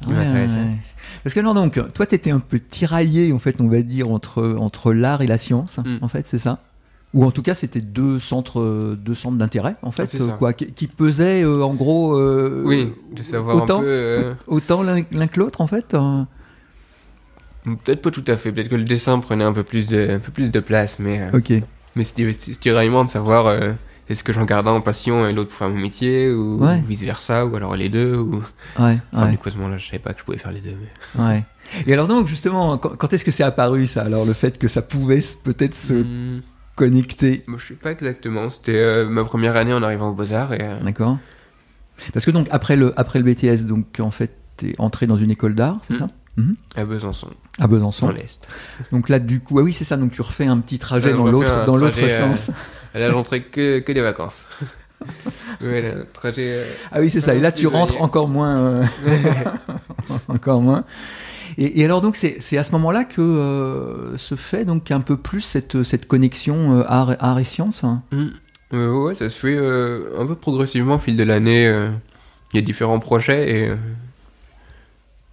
qui 0.02 0.10
Ouais, 0.10 0.14
m'intéressait. 0.14 0.60
ouais. 0.60 0.76
Parce 1.24 1.34
que 1.34 1.40
non, 1.40 1.54
donc, 1.54 1.80
toi, 1.92 2.06
t'étais 2.06 2.30
un 2.30 2.38
peu 2.38 2.60
tiraillé, 2.60 3.32
en 3.32 3.40
fait, 3.40 3.60
on 3.60 3.66
va 3.68 3.82
dire, 3.82 4.08
entre, 4.10 4.54
entre 4.60 4.92
l'art 4.92 5.22
et 5.22 5.26
la 5.26 5.38
science, 5.38 5.78
Mm. 5.78 5.98
en 6.02 6.08
fait, 6.08 6.28
c'est 6.28 6.38
ça? 6.38 6.62
Ou 7.14 7.24
en 7.24 7.30
tout 7.30 7.42
cas, 7.42 7.54
c'était 7.54 7.80
deux 7.80 8.18
centres, 8.20 8.94
deux 8.96 9.14
centres 9.14 9.38
d'intérêt, 9.38 9.76
en 9.82 9.90
fait, 9.90 10.02
Ah, 10.20 10.24
ça. 10.26 10.32
quoi, 10.38 10.52
qui, 10.52 10.66
qui 10.72 10.86
pesaient, 10.86 11.42
euh, 11.42 11.62
en 11.64 11.72
gros, 11.74 12.14
euh, 12.18 12.62
Oui, 12.66 12.92
de 13.12 13.22
savoir 13.22 13.56
autant, 13.56 13.78
un 13.78 13.82
peu. 13.82 13.88
euh, 13.88 14.34
autant 14.46 14.82
l'un 14.82 15.02
que 15.02 15.40
l'autre, 15.40 15.62
en 15.62 15.66
fait. 15.66 15.94
euh. 15.94 16.22
Peut-être 17.64 18.02
pas 18.02 18.10
tout 18.10 18.24
à 18.26 18.36
fait, 18.36 18.52
peut-être 18.52 18.68
que 18.68 18.76
le 18.76 18.84
dessin 18.84 19.18
prenait 19.18 19.44
un 19.44 19.52
peu 19.52 19.62
plus 19.62 19.86
de, 19.88 20.10
un 20.10 20.18
peu 20.18 20.32
plus 20.32 20.50
de 20.50 20.60
place, 20.60 20.98
mais. 20.98 21.20
euh, 21.20 21.36
Ok. 21.38 21.52
Mais 21.96 22.04
c'était 22.04 22.30
ce 22.32 22.50
tiraillement 22.58 23.04
de 23.04 23.10
savoir 23.10 23.46
euh, 23.46 23.72
est-ce 24.08 24.22
que 24.22 24.32
j'en 24.32 24.44
gardais 24.44 24.70
en 24.70 24.80
passion 24.80 25.26
et 25.26 25.32
l'autre 25.32 25.48
pour 25.50 25.58
faire 25.58 25.68
mon 25.70 25.78
métier 25.80 26.30
ou, 26.30 26.62
Ouais. 26.64 26.80
vice 26.86 27.02
versa 27.02 27.44
ou 27.44 27.56
alors 27.56 27.74
les 27.74 27.88
deux 27.88 28.16
ou 28.16 28.36
Ouais, 28.78 28.98
enfin 29.12 29.24
ouais, 29.24 29.30
du 29.32 29.38
coup 29.38 29.48
à 29.48 29.50
ce 29.50 29.56
moment-là 29.56 29.78
je 29.78 29.86
savais 29.86 29.98
pas 29.98 30.12
que 30.14 30.20
je 30.20 30.24
pouvais 30.24 30.38
faire 30.38 30.52
les 30.52 30.60
deux 30.60 30.76
mais... 31.16 31.22
ouais. 31.24 31.44
Et 31.86 31.92
alors, 31.92 32.06
donc, 32.06 32.26
justement, 32.26 32.78
quand, 32.78 32.96
quand 32.96 33.12
est-ce 33.12 33.24
que 33.26 33.30
c'est 33.30 33.42
apparu, 33.42 33.86
ça? 33.86 34.02
Alors, 34.02 34.24
le 34.24 34.32
fait 34.32 34.56
que 34.58 34.68
ça 34.68 34.80
pouvait 34.80 35.20
peut-être 35.44 35.74
se 35.74 35.92
Hmm, 35.94 36.40
connecter. 36.78 37.44
moi, 37.46 37.58
je 37.60 37.68
sais 37.68 37.74
pas 37.74 37.90
exactement 37.92 38.48
c'était 38.48 38.76
euh, 38.76 39.08
ma 39.08 39.24
première 39.24 39.56
année 39.56 39.72
en 39.74 39.82
arrivant 39.82 40.10
au 40.10 40.14
Beaux-Arts 40.14 40.54
et 40.54 40.58
euh, 40.62 40.80
D'accord. 40.82 41.18
Parce 42.12 42.24
que, 42.24 42.30
donc, 42.30 42.46
après 42.50 42.76
le, 42.76 42.92
après 42.98 43.18
le 43.18 43.24
BTS, 43.24 43.64
donc, 43.64 43.98
en 43.98 44.12
fait, 44.12 44.30
t'es 44.56 44.74
entré 44.78 45.06
dans 45.08 45.16
une 45.16 45.30
école 45.32 45.54
d'art, 45.54 45.78
c'est 45.82 45.94
Mm. 45.94 45.98
ça? 45.98 46.08
À 46.76 46.84
Besançon 46.84 47.30
À 47.58 47.66
Besançon. 47.66 48.06
dans 48.06 48.12
l'Est 48.12 48.46
Donc 48.92 49.08
là, 49.08 49.18
du 49.18 49.40
coup, 49.40 49.58
ah 49.58 49.62
oui, 49.62 49.72
c'est 49.72 49.82
ça. 49.82 49.96
Donc 49.96 50.12
tu 50.12 50.22
refais 50.22 50.46
un 50.46 50.58
petit 50.60 50.78
trajet 50.78 51.10
Ouais, 51.10 51.16
dans 51.16 51.24
refait 51.24 51.32
l'autre, 51.32 51.52
un 51.52 51.64
dans 51.64 51.76
l'autre 51.76 51.98
trajet, 51.98 52.14
euh, 52.14 52.36
sens. 52.36 52.52
Et 52.94 53.00
là 53.00 53.10
j'entrais 53.10 53.40
que, 53.40 53.80
que 53.80 53.90
des 53.90 54.00
vacances 54.02 54.46
ouais, 55.60 55.82
le 55.96 56.06
trajet 56.12 56.46
euh, 56.58 56.64
Ah 56.92 57.00
oui, 57.00 57.10
c'est 57.10 57.20
ça. 57.20 57.34
Et 57.34 57.40
là, 57.40 57.50
tu 57.50 57.66
rentres 57.66 58.00
encore 58.00 58.28
moins, 58.28 58.56
euh, 58.56 58.84
encore 60.28 60.60
moins. 60.60 60.84
Et, 61.60 61.84
alors 61.84 62.00
donc, 62.00 62.14
c'est 62.14 62.56
à 62.56 62.62
ce 62.62 62.70
moment-là 62.72 63.02
que 63.04 63.20
euh, 63.20 64.16
se 64.16 64.36
fait 64.36 64.64
donc 64.64 64.92
un 64.92 65.00
peu 65.00 65.16
plus 65.16 65.40
cette 65.40 65.82
cette 65.82 66.06
connexion 66.06 66.78
euh, 66.78 66.84
art, 66.86 67.16
art 67.18 67.38
et 67.40 67.44
science. 67.44 67.82
hein? 67.82 68.02
hmm. 68.12 68.28
Euh, 68.74 68.92
ouais 68.92 69.14
ça 69.14 69.30
se 69.30 69.38
fait 69.38 69.56
un 69.56 70.26
peu 70.26 70.34
progressivement 70.34 70.96
au 70.96 70.98
fil 70.98 71.16
de 71.16 71.22
l'année 71.22 71.64
il 72.52 72.56
y 72.56 72.58
a 72.58 72.60
différents 72.60 72.98
projets 72.98 73.50
et 73.50 73.72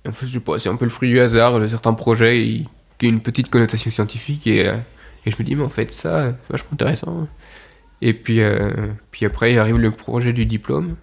en 0.07 0.13
fait 0.13 0.27
c'est 0.57 0.69
un 0.69 0.77
peu 0.77 0.85
le 0.85 0.89
fruit 0.89 1.09
du 1.09 1.19
hasard 1.19 1.59
certains 1.69 1.93
projets 1.93 2.63
qui 2.97 3.07
ont 3.07 3.09
une 3.09 3.19
petite 3.19 3.49
connotation 3.49 3.91
scientifique 3.91 4.47
et, 4.47 4.71
et 5.25 5.31
je 5.31 5.35
me 5.37 5.43
dis 5.43 5.53
mais 5.53 5.65
en 5.65 5.69
fait 5.69 5.91
ça 5.91 6.33
c'est 6.47 6.51
vachement 6.53 6.69
intéressant 6.71 7.27
et 8.01 8.13
puis 8.13 8.41
euh, 8.41 8.71
puis 9.11 9.25
après 9.25 9.57
arrive 9.57 9.79
le 9.79 9.91
projet 9.91 10.31
du 10.31 10.45
diplôme 10.45 10.95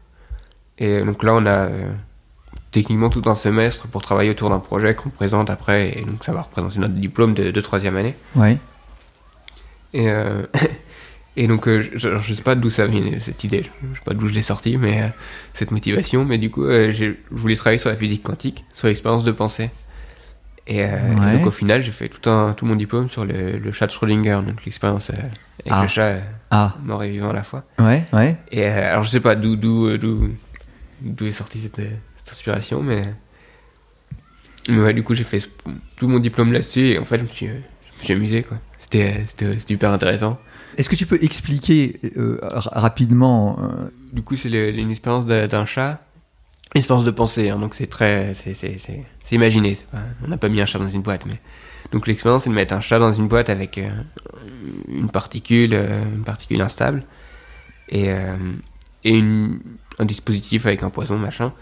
et 0.78 1.02
donc 1.02 1.22
là 1.22 1.34
on 1.34 1.44
a 1.44 1.68
techniquement 2.72 3.10
tout 3.10 3.22
un 3.26 3.34
semestre 3.34 3.86
pour 3.86 4.02
travailler 4.02 4.30
autour 4.30 4.50
d'un 4.50 4.58
projet 4.58 4.94
qu'on 4.94 5.10
présente 5.10 5.48
après 5.50 5.90
et 5.98 6.02
donc 6.04 6.24
ça 6.24 6.32
va 6.32 6.42
représenter 6.42 6.78
notre 6.80 6.94
diplôme 6.94 7.34
de, 7.34 7.50
de 7.50 7.60
troisième 7.60 7.96
année 7.96 8.14
Ouais. 8.34 8.56
et, 9.92 10.08
euh, 10.08 10.42
et 11.36 11.46
donc, 11.46 11.68
euh, 11.68 11.88
je, 11.94 12.16
je 12.18 12.34
sais 12.34 12.42
pas 12.42 12.54
d'où 12.54 12.70
ça 12.70 12.86
vient 12.86 13.02
cette 13.20 13.44
idée, 13.44 13.64
je 13.92 13.98
sais 13.98 14.04
pas 14.04 14.14
d'où 14.14 14.26
je 14.26 14.34
l'ai 14.34 14.42
sortie, 14.42 14.76
mais 14.78 15.02
euh, 15.02 15.06
cette 15.52 15.70
motivation. 15.70 16.24
Mais 16.24 16.38
du 16.38 16.50
coup, 16.50 16.64
je 16.66 17.14
voulais 17.30 17.56
travailler 17.56 17.78
sur 17.78 17.88
la 17.90 17.96
physique 17.96 18.22
quantique, 18.22 18.64
sur 18.74 18.88
l'expérience 18.88 19.24
de 19.24 19.32
pensée. 19.32 19.70
Et, 20.66 20.84
donc, 20.86 21.46
au 21.46 21.50
final, 21.50 21.82
j'ai 21.82 21.90
fait 21.92 22.08
tout, 22.08 22.30
un, 22.30 22.52
tout 22.52 22.64
mon 22.66 22.76
diplôme 22.76 23.08
sur 23.08 23.24
le, 23.24 23.58
le 23.58 23.72
chat 23.72 23.86
de 23.88 23.92
Schrödinger, 23.92 24.40
donc 24.46 24.64
l'expérience 24.64 25.10
avec 25.10 25.30
Ah. 25.68 25.82
le 25.82 25.88
chat 25.88 26.16
Ah. 26.50 26.74
mort 26.84 27.02
et 27.02 27.10
vivant 27.10 27.30
à 27.30 27.32
la 27.32 27.42
fois. 27.42 27.64
Ouais. 27.78 28.04
Ouais. 28.12 28.36
Et 28.52 28.64
alors, 28.64 29.02
je 29.02 29.08
sais 29.10 29.20
pas 29.20 29.34
d'où 29.34 29.56
d'où 29.56 31.26
est 31.26 31.30
sortie 31.32 31.58
cette, 31.60 31.80
cette 32.24 32.34
inspiration, 32.34 32.82
mais, 32.82 33.04
mais 34.68 34.78
ouais, 34.80 34.92
du 34.94 35.02
coup, 35.02 35.14
j'ai 35.14 35.24
fait 35.24 35.42
tout 35.96 36.08
mon 36.08 36.18
diplôme 36.18 36.52
là-dessus 36.52 36.88
et 36.88 36.98
en 36.98 37.04
fait, 37.04 37.18
je 37.18 37.24
me 37.24 37.28
suis, 37.28 37.46
je 37.46 37.52
me 37.52 38.02
suis 38.04 38.12
amusé, 38.14 38.42
quoi. 38.42 38.58
C'était 38.78 39.22
hyper 39.68 39.90
intéressant. 39.90 40.38
Est-ce 40.76 40.88
que 40.88 40.96
tu 40.96 41.06
peux 41.06 41.18
expliquer 41.22 42.00
euh, 42.16 42.38
ra- 42.42 42.70
rapidement 42.80 43.58
euh, 43.60 43.88
Du 44.12 44.22
coup, 44.22 44.36
c'est 44.36 44.48
une 44.50 44.90
expérience 44.90 45.26
d'un 45.26 45.66
chat, 45.66 46.04
une 46.74 46.78
expérience 46.78 47.04
de 47.04 47.10
pensée, 47.10 47.50
hein, 47.50 47.58
donc 47.58 47.74
c'est 47.74 47.86
très, 47.86 48.32
c'est, 48.34 48.54
c'est, 48.54 48.78
c'est, 48.78 49.04
c'est 49.22 49.34
imaginé. 49.36 49.76
pas- 49.90 49.98
on 50.24 50.28
n'a 50.28 50.36
pas 50.38 50.48
mis 50.48 50.60
un 50.60 50.66
chat 50.66 50.78
dans 50.78 50.88
une 50.88 51.02
boîte, 51.02 51.26
mais 51.26 51.40
donc 51.92 52.06
l'expérience, 52.06 52.44
c'est 52.44 52.50
de 52.50 52.54
mettre 52.54 52.74
un 52.74 52.80
chat 52.80 52.98
dans 52.98 53.12
une 53.12 53.28
boîte 53.28 53.50
avec 53.50 53.76
euh, 53.78 53.90
une 54.88 55.10
particule, 55.10 55.74
une 55.74 56.24
particule 56.24 56.60
instable 56.62 57.04
et 57.90 58.08
et 59.04 59.10
une- 59.18 59.58
un 59.98 60.04
dispositif 60.06 60.64
avec 60.64 60.82
un 60.84 60.90
poison, 60.90 61.18
machin. 61.18 61.52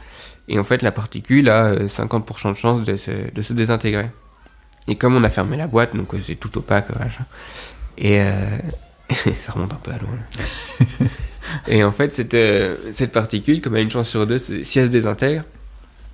Et 0.51 0.59
en 0.59 0.65
fait, 0.65 0.83
la 0.83 0.91
particule 0.91 1.49
a 1.49 1.67
euh, 1.67 1.87
50% 1.87 2.51
de 2.51 2.57
chance 2.57 2.83
de 2.83 2.97
se, 2.97 3.13
de 3.33 3.41
se 3.41 3.53
désintégrer. 3.53 4.11
Et 4.89 4.97
comme 4.97 5.15
on 5.15 5.23
a 5.23 5.31
fermé 5.31 5.57
la 5.57 5.69
boîte, 5.69 5.95
donc 5.95 6.13
euh, 6.13 6.19
c'est 6.21 6.35
tout 6.35 6.59
opaque, 6.59 6.91
machin. 6.99 7.25
Et 7.97 8.21
euh, 8.21 8.59
ça 9.41 9.53
remonte 9.53 9.73
un 9.73 9.77
peu 9.77 9.93
à 9.93 9.99
loin. 9.99 10.11
là. 10.11 11.07
Et 11.69 11.85
en 11.85 11.93
fait, 11.93 12.13
cette, 12.13 12.35
euh, 12.35 12.77
cette 12.93 13.13
particule, 13.13 13.61
comme 13.61 13.75
elle 13.75 13.81
a 13.81 13.83
une 13.85 13.91
chance 13.91 14.09
sur 14.09 14.27
deux, 14.27 14.39
si 14.39 14.79
elle 14.79 14.87
se 14.87 14.93
désintègre, 14.93 15.45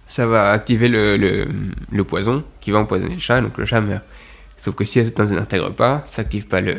ça 0.07 0.27
va 0.27 0.51
activer 0.51 0.89
le, 0.89 1.17
le, 1.17 1.49
le 1.91 2.05
poison 2.05 2.45
qui 2.61 2.71
va 2.71 2.79
empoisonner 2.79 3.15
le 3.15 3.21
chat, 3.21 3.41
donc 3.41 3.57
le 3.57 3.65
chat 3.65 3.81
meurt. 3.81 4.05
Sauf 4.59 4.75
que 4.75 4.85
si 4.85 4.99
elle 4.99 5.07
ne 5.07 5.11
se 5.11 5.15
désintègre 5.15 5.73
pas, 5.73 6.03
ça 6.05 6.23
active 6.23 6.47
pas 6.47 6.61
le, 6.61 6.77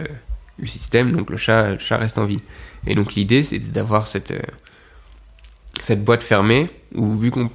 le 0.59 0.67
système, 0.67 1.11
donc 1.11 1.31
le 1.31 1.37
chat, 1.37 1.71
le 1.73 1.79
chat 1.79 1.97
reste 1.97 2.19
en 2.19 2.25
vie. 2.25 2.41
Et 2.85 2.93
donc 2.93 3.15
l'idée, 3.15 3.43
c'est 3.43 3.59
d'avoir 3.59 4.07
cette, 4.07 4.31
euh, 4.31 4.39
cette 5.81 6.03
boîte 6.03 6.23
fermée, 6.23 6.67
où 6.95 7.17
vu 7.17 7.31
qu'on 7.31 7.49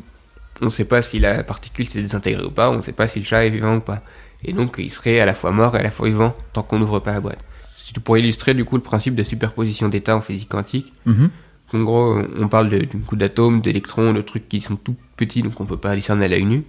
ne 0.61 0.69
sait 0.69 0.85
pas 0.85 1.03
si 1.03 1.19
la 1.19 1.43
particule 1.43 1.87
s'est 1.89 2.03
désintégrée 2.03 2.45
ou 2.45 2.51
pas, 2.51 2.71
on 2.71 2.77
ne 2.77 2.81
sait 2.81 2.93
pas 2.93 3.09
si 3.09 3.19
le 3.19 3.25
chat 3.25 3.45
est 3.47 3.51
vivant 3.51 3.77
ou 3.77 3.81
pas. 3.81 4.03
Et 4.45 4.53
donc 4.53 4.77
il 4.79 4.91
serait 4.91 5.21
à 5.21 5.27
la 5.27 5.35
fois 5.35 5.53
mort 5.53 5.75
et 5.77 5.79
à 5.81 5.83
la 5.83 5.91
fois 5.91 6.09
vivant, 6.09 6.35
tant 6.53 6.63
qu'on 6.63 6.79
n'ouvre 6.79 6.99
pas 7.01 7.13
la 7.13 7.21
boîte. 7.21 7.39
C'est 7.77 7.99
pour 8.03 8.17
illustrer 8.17 8.55
du 8.55 8.65
coup 8.65 8.77
le 8.77 8.83
principe 8.83 9.15
de 9.15 9.23
superposition 9.23 9.89
d'états 9.89 10.17
en 10.17 10.21
physique 10.21 10.49
quantique, 10.49 10.93
mhm. 11.07 11.31
en 11.75 11.83
gros, 11.83 12.19
on 12.39 12.49
parle 12.49 12.69
de, 12.71 12.79
du 12.79 12.99
coup 12.99 13.17
d'atomes, 13.17 13.61
d'électrons, 13.61 14.13
de 14.15 14.23
trucs 14.23 14.49
qui 14.49 14.61
sont 14.61 14.77
tout 14.77 14.97
petits, 15.17 15.43
donc 15.43 15.61
on 15.61 15.65
peut 15.67 15.77
pas 15.77 15.95
discerner 15.95 16.25
à 16.25 16.29
l'œil 16.29 16.45
nu. 16.45 16.65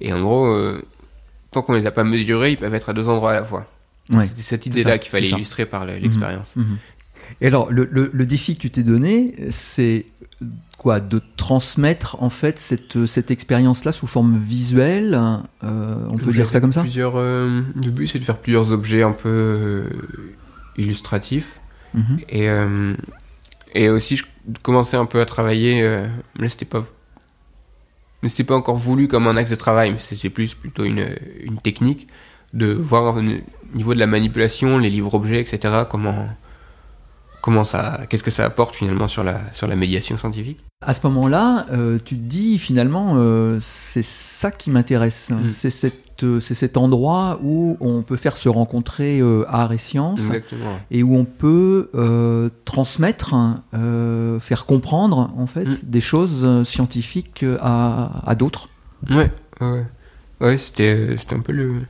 Et 0.00 0.12
en 0.12 0.20
gros, 0.20 0.46
euh, 0.46 0.82
tant 1.50 1.62
qu'on 1.62 1.72
les 1.74 1.86
a 1.86 1.90
pas 1.90 2.04
mesurés, 2.04 2.52
ils 2.52 2.56
peuvent 2.58 2.74
être 2.74 2.88
à 2.88 2.92
deux 2.92 3.08
endroits 3.08 3.32
à 3.32 3.34
la 3.34 3.44
fois. 3.44 3.66
Ouais, 4.12 4.26
C'était 4.26 4.42
cette 4.42 4.66
idée-là 4.66 4.98
qu'il 4.98 5.10
fallait 5.10 5.28
illustrer 5.36 5.66
par 5.66 5.84
le- 5.86 5.96
l'expérience. 5.96 6.56
Mhm. 6.56 6.78
Et 7.40 7.46
alors, 7.46 7.70
le, 7.70 7.88
le- 7.90 8.10
le 8.12 8.26
défi 8.26 8.56
que 8.56 8.60
tu 8.62 8.70
t'es 8.70 8.82
donné, 8.82 9.34
c'est 9.50 10.06
quoi 10.76 11.00
De 11.00 11.20
transmettre 11.36 12.16
en 12.22 12.30
fait 12.30 12.58
cette, 12.58 13.06
cette 13.06 13.30
expérience-là 13.30 13.92
sous 13.92 14.06
forme 14.06 14.38
visuelle 14.38 15.18
euh, 15.64 15.98
On 16.10 16.16
peut 16.18 16.32
dire 16.32 16.50
ça 16.50 16.60
comme 16.60 16.72
ça? 16.72 16.80
Plusieurs, 16.82 17.14
euh, 17.16 17.62
Le 17.76 17.90
but, 17.90 18.06
c'est 18.08 18.18
de 18.18 18.24
faire 18.24 18.38
plusieurs 18.38 18.72
objets 18.72 19.02
un 19.02 19.12
peu 19.12 19.28
euh, 19.28 19.84
illustratifs. 20.76 21.60
Mhm. 21.94 22.18
Et, 22.28 22.48
et 23.74 23.88
aussi, 23.88 24.16
je 24.16 24.24
commençais 24.62 24.96
un 24.96 25.06
peu 25.06 25.20
à 25.20 25.26
travailler. 25.26 25.82
mais 26.36 26.44
là, 26.44 26.48
c'était 26.48 26.64
pas. 26.64 26.84
Mais 28.22 28.28
c'était 28.28 28.44
pas 28.44 28.56
encore 28.56 28.76
voulu 28.76 29.06
comme 29.06 29.26
un 29.28 29.36
axe 29.36 29.50
de 29.50 29.56
travail, 29.56 29.92
mais 29.92 29.98
c'est 30.00 30.16
c'est 30.16 30.28
plus 30.30 30.54
plutôt 30.54 30.84
une, 30.84 31.08
une 31.44 31.58
technique 31.58 32.08
de 32.52 32.72
voir 32.72 33.16
au 33.16 33.22
niveau 33.74 33.94
de 33.94 33.98
la 33.98 34.06
manipulation, 34.08 34.78
les 34.78 34.90
livres 34.90 35.14
objets, 35.14 35.40
etc. 35.40 35.84
Comment 35.88 36.28
comment 37.48 37.64
ça, 37.64 38.00
qu'est-ce 38.10 38.22
que 38.22 38.30
ça 38.30 38.44
apporte 38.44 38.74
finalement 38.74 39.08
sur 39.08 39.24
la 39.24 39.40
sur 39.54 39.66
la 39.66 39.74
médiation 39.74 40.18
scientifique? 40.18 40.58
À 40.86 40.92
ce 40.92 41.00
moment-là, 41.06 41.64
euh, 41.72 41.98
tu 42.04 42.14
te 42.18 42.26
dis 42.26 42.58
finalement, 42.58 43.14
euh, 43.16 43.56
c'est 43.58 44.04
ça 44.04 44.50
qui 44.50 44.70
m'intéresse. 44.70 45.30
Mm. 45.30 45.50
C'est 45.50 45.70
cette, 45.70 46.22
euh, 46.24 46.40
c'est 46.40 46.54
cet 46.54 46.76
endroit 46.76 47.40
où 47.42 47.78
on 47.80 48.02
peut 48.02 48.16
faire 48.16 48.36
se 48.36 48.50
rencontrer 48.50 49.20
euh, 49.20 49.46
art 49.48 49.72
et 49.72 49.78
science 49.78 50.20
Exactement. 50.20 50.78
et 50.90 51.02
où 51.02 51.16
on 51.16 51.24
peut 51.24 51.90
transmettre, 52.66 53.34
faire 54.40 54.66
comprendre 54.66 55.30
en 55.38 55.46
fait 55.46 55.64
Mm. 55.68 55.74
des 55.84 56.00
choses 56.02 56.62
scientifiques 56.64 57.46
à, 57.60 58.10
à 58.28 58.34
d'autres. 58.34 58.68
Ouais, 59.10 59.32
ouais, 59.62 59.84
ouais. 60.42 60.58
C'était 60.58 61.16
un 61.32 61.40
peu 61.40 61.52
le, 61.52 61.80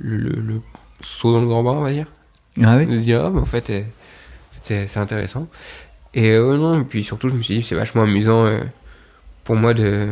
le, 0.00 0.16
le, 0.16 0.40
le 0.40 0.60
saut 1.02 1.32
dans 1.32 1.40
le 1.40 1.46
grand 1.46 1.62
bain, 1.62 1.72
on 1.72 1.82
va 1.82 1.92
dire. 1.92 2.08
Ah 2.62 2.76
oui. 2.78 2.86
De 2.86 2.96
se 2.96 3.02
dire, 3.02 3.24
ah, 3.24 3.30
mais 3.30 3.40
en 3.40 3.44
fait, 3.44 3.70
euh, 3.70 3.82
c'est, 4.62 4.96
intéressant. 4.96 5.48
Et 6.14 6.30
euh, 6.30 6.56
non, 6.56 6.80
et 6.80 6.84
puis 6.84 7.04
surtout, 7.04 7.28
je 7.28 7.34
me 7.34 7.42
suis 7.42 7.56
dit, 7.56 7.62
c'est 7.62 7.74
vachement 7.74 8.02
amusant 8.02 8.46
euh, 8.46 8.60
pour 9.44 9.56
moi 9.56 9.74
de. 9.74 10.08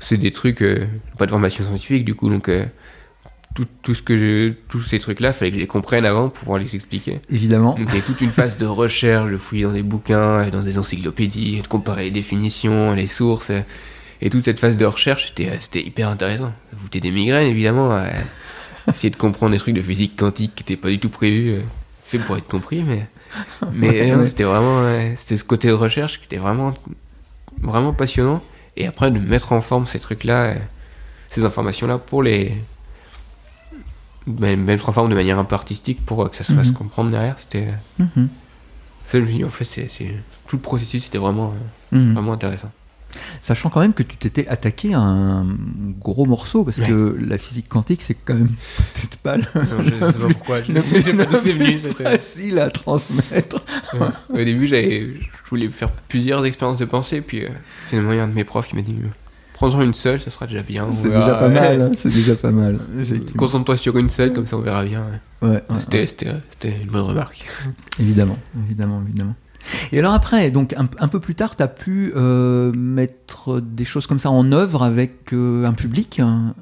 C'est 0.00 0.16
des 0.16 0.30
trucs, 0.32 0.62
euh, 0.62 0.86
pas 1.18 1.26
de 1.26 1.30
formation 1.30 1.64
scientifique, 1.64 2.04
du 2.04 2.14
coup, 2.14 2.28
donc. 2.30 2.48
euh, 2.48 2.64
tout, 3.54 3.66
tout 3.82 3.94
ce 3.94 4.02
que 4.02 4.16
je, 4.16 4.52
tous 4.68 4.82
ces 4.82 5.00
trucs-là, 5.00 5.32
fallait 5.32 5.50
que 5.50 5.56
je 5.56 5.60
les 5.60 5.66
comprenne 5.66 6.04
avant 6.06 6.28
pour 6.28 6.38
pouvoir 6.40 6.58
les 6.58 6.76
expliquer. 6.76 7.20
Évidemment. 7.28 7.74
Donc 7.74 7.88
il 7.88 7.96
y 7.96 7.98
a 7.98 8.02
toute 8.02 8.20
une 8.20 8.30
phase 8.30 8.56
de 8.56 8.66
recherche, 8.66 9.30
de 9.30 9.36
fouiller 9.36 9.64
dans 9.64 9.72
des 9.72 9.82
bouquins, 9.82 10.48
dans 10.50 10.60
des 10.60 10.78
encyclopédies, 10.78 11.60
de 11.62 11.66
comparer 11.66 12.04
les 12.04 12.10
définitions, 12.12 12.94
les 12.94 13.08
sources. 13.08 13.50
euh, 13.50 13.60
Et 14.20 14.30
toute 14.30 14.44
cette 14.44 14.60
phase 14.60 14.76
de 14.76 14.84
recherche, 14.84 15.28
c'était, 15.28 15.48
euh, 15.48 15.56
c'était 15.58 15.82
hyper 15.82 16.08
intéressant. 16.08 16.52
Ça 16.70 16.76
foutait 16.80 17.00
des 17.00 17.10
migraines, 17.10 17.48
évidemment. 17.50 17.98
Essayer 18.90 19.10
de 19.10 19.16
comprendre 19.16 19.52
des 19.52 19.58
trucs 19.58 19.74
de 19.74 19.82
physique 19.82 20.16
quantique 20.16 20.54
qui 20.54 20.62
n'étaient 20.62 20.76
pas 20.80 20.88
du 20.88 20.98
tout 20.98 21.08
prévus, 21.08 21.50
euh, 21.54 21.60
fait 22.06 22.18
pour 22.18 22.36
être 22.36 22.48
compris, 22.48 22.82
mais, 22.82 23.06
mais 23.72 24.14
Ouais. 24.16 24.24
c'était 24.24 24.44
vraiment, 24.44 24.82
c'était 25.16 25.36
ce 25.36 25.44
côté 25.44 25.68
de 25.68 25.72
recherche 25.74 26.18
qui 26.20 26.26
était 26.26 26.36
vraiment, 26.38 26.72
vraiment 27.62 27.92
passionnant. 27.92 28.42
Et 28.76 28.86
après, 28.86 29.10
de 29.10 29.18
mettre 29.18 29.52
en 29.52 29.60
forme 29.60 29.86
ces 29.86 29.98
trucs-là, 29.98 30.44
euh, 30.44 30.54
ces 31.28 31.44
informations-là 31.44 31.98
pour 31.98 32.22
les, 32.22 32.54
même 34.26 34.64
mettre 34.64 34.88
en 34.88 34.92
forme 34.92 35.10
de 35.10 35.14
manière 35.14 35.38
un 35.38 35.44
peu 35.44 35.54
artistique 35.54 36.04
pour 36.04 36.22
euh, 36.24 36.28
que 36.28 36.36
ça 36.36 36.44
se 36.44 36.52
fasse 36.52 36.68
Mhm. 36.68 36.74
comprendre 36.74 37.10
derrière, 37.10 37.36
c'était, 37.38 37.68
euh, 38.00 38.04
Mhm. 38.16 38.28
ça, 39.04 39.18
je 39.18 39.24
me 39.24 39.30
dis, 39.30 39.44
en 39.44 39.48
fait, 39.50 39.64
c'est, 39.64 40.14
tout 40.46 40.56
le 40.56 40.62
processus 40.62 41.06
était 41.08 41.18
vraiment, 41.18 41.54
Mhm. 41.92 42.14
vraiment 42.14 42.32
intéressant. 42.32 42.70
Sachant 43.40 43.70
quand 43.70 43.80
même 43.80 43.94
que 43.94 44.02
tu 44.02 44.16
t'étais 44.16 44.46
attaqué 44.48 44.94
à 44.94 45.00
un 45.00 45.46
gros 46.00 46.26
morceau, 46.26 46.64
parce 46.64 46.78
Ouais. 46.78 46.86
que 46.88 47.16
la 47.26 47.38
physique 47.38 47.68
quantique, 47.68 48.02
c'est 48.02 48.14
quand 48.14 48.34
même 48.34 48.48
peut-être 48.94 49.18
pas 49.18 49.36
le, 49.36 49.42
Non, 49.42 49.82
je 49.84 49.90
sais 50.12 50.18
pas 50.18 50.28
pourquoi, 50.28 50.62
je 50.62 50.72
sais 50.78 51.12
pas 51.14 51.24
d'où 51.24 51.36
c'est 51.36 51.52
venu. 51.52 51.78
facile 51.78 52.58
à 52.58 52.70
transmettre. 52.70 53.62
Ouais. 53.94 54.08
Au 54.40 54.44
début, 54.44 54.66
j'avais, 54.66 55.06
je 55.44 55.50
voulais 55.50 55.68
faire 55.70 55.90
plusieurs 55.90 56.44
expériences 56.44 56.78
de 56.78 56.84
pensée, 56.84 57.20
puis 57.22 57.44
euh, 57.44 57.48
finalement, 57.88 58.12
il 58.12 58.16
y 58.16 58.20
a 58.20 58.24
un 58.24 58.28
de 58.28 58.34
mes 58.34 58.44
profs 58.44 58.68
qui 58.68 58.76
m'a 58.76 58.82
dit 58.82 58.96
euh, 59.02 59.08
prends-en 59.54 59.80
une 59.82 59.94
seule, 59.94 60.20
ça 60.20 60.30
sera 60.30 60.46
déjà 60.46 60.62
bien. 60.62 60.84
on 60.84 60.90
C'est 60.90 61.08
déjà 61.08 61.34
pas 61.34 61.48
Ouais. 61.48 61.54
mal, 61.54 61.80
hein, 61.80 61.90
c'est 61.94 62.10
déjà 62.12 62.34
pas 62.36 62.50
mal. 62.50 62.78
Concentre-toi 63.36 63.76
sur 63.76 63.96
une 63.96 64.10
seule, 64.10 64.32
comme 64.32 64.46
ça 64.46 64.56
on 64.56 64.60
verra 64.60 64.84
bien. 64.84 65.04
Ouais, 65.42 65.48
ouais, 65.50 65.60
C'était, 65.78 66.04
c'était, 66.06 66.32
c'était 66.50 66.76
une 66.82 66.90
bonne 66.90 67.02
remarque. 67.02 67.46
Évidemment, 67.98 68.38
évidemment, 68.66 69.02
évidemment. 69.06 69.34
Et 69.92 69.98
alors 69.98 70.12
après, 70.12 70.50
donc 70.50 70.72
un, 70.74 70.88
un 70.98 71.08
peu 71.08 71.20
plus 71.20 71.34
tard, 71.34 71.56
tu 71.56 71.62
as 71.62 71.68
pu 71.68 72.12
euh, 72.16 72.72
mettre 72.72 73.60
des 73.60 73.84
choses 73.84 74.06
comme 74.06 74.18
ça 74.18 74.30
en 74.30 74.50
œuvre 74.52 74.82
avec 74.82 75.32
euh, 75.32 75.64
un 75.64 75.72
public. 75.72 76.20
hein. 76.20 76.54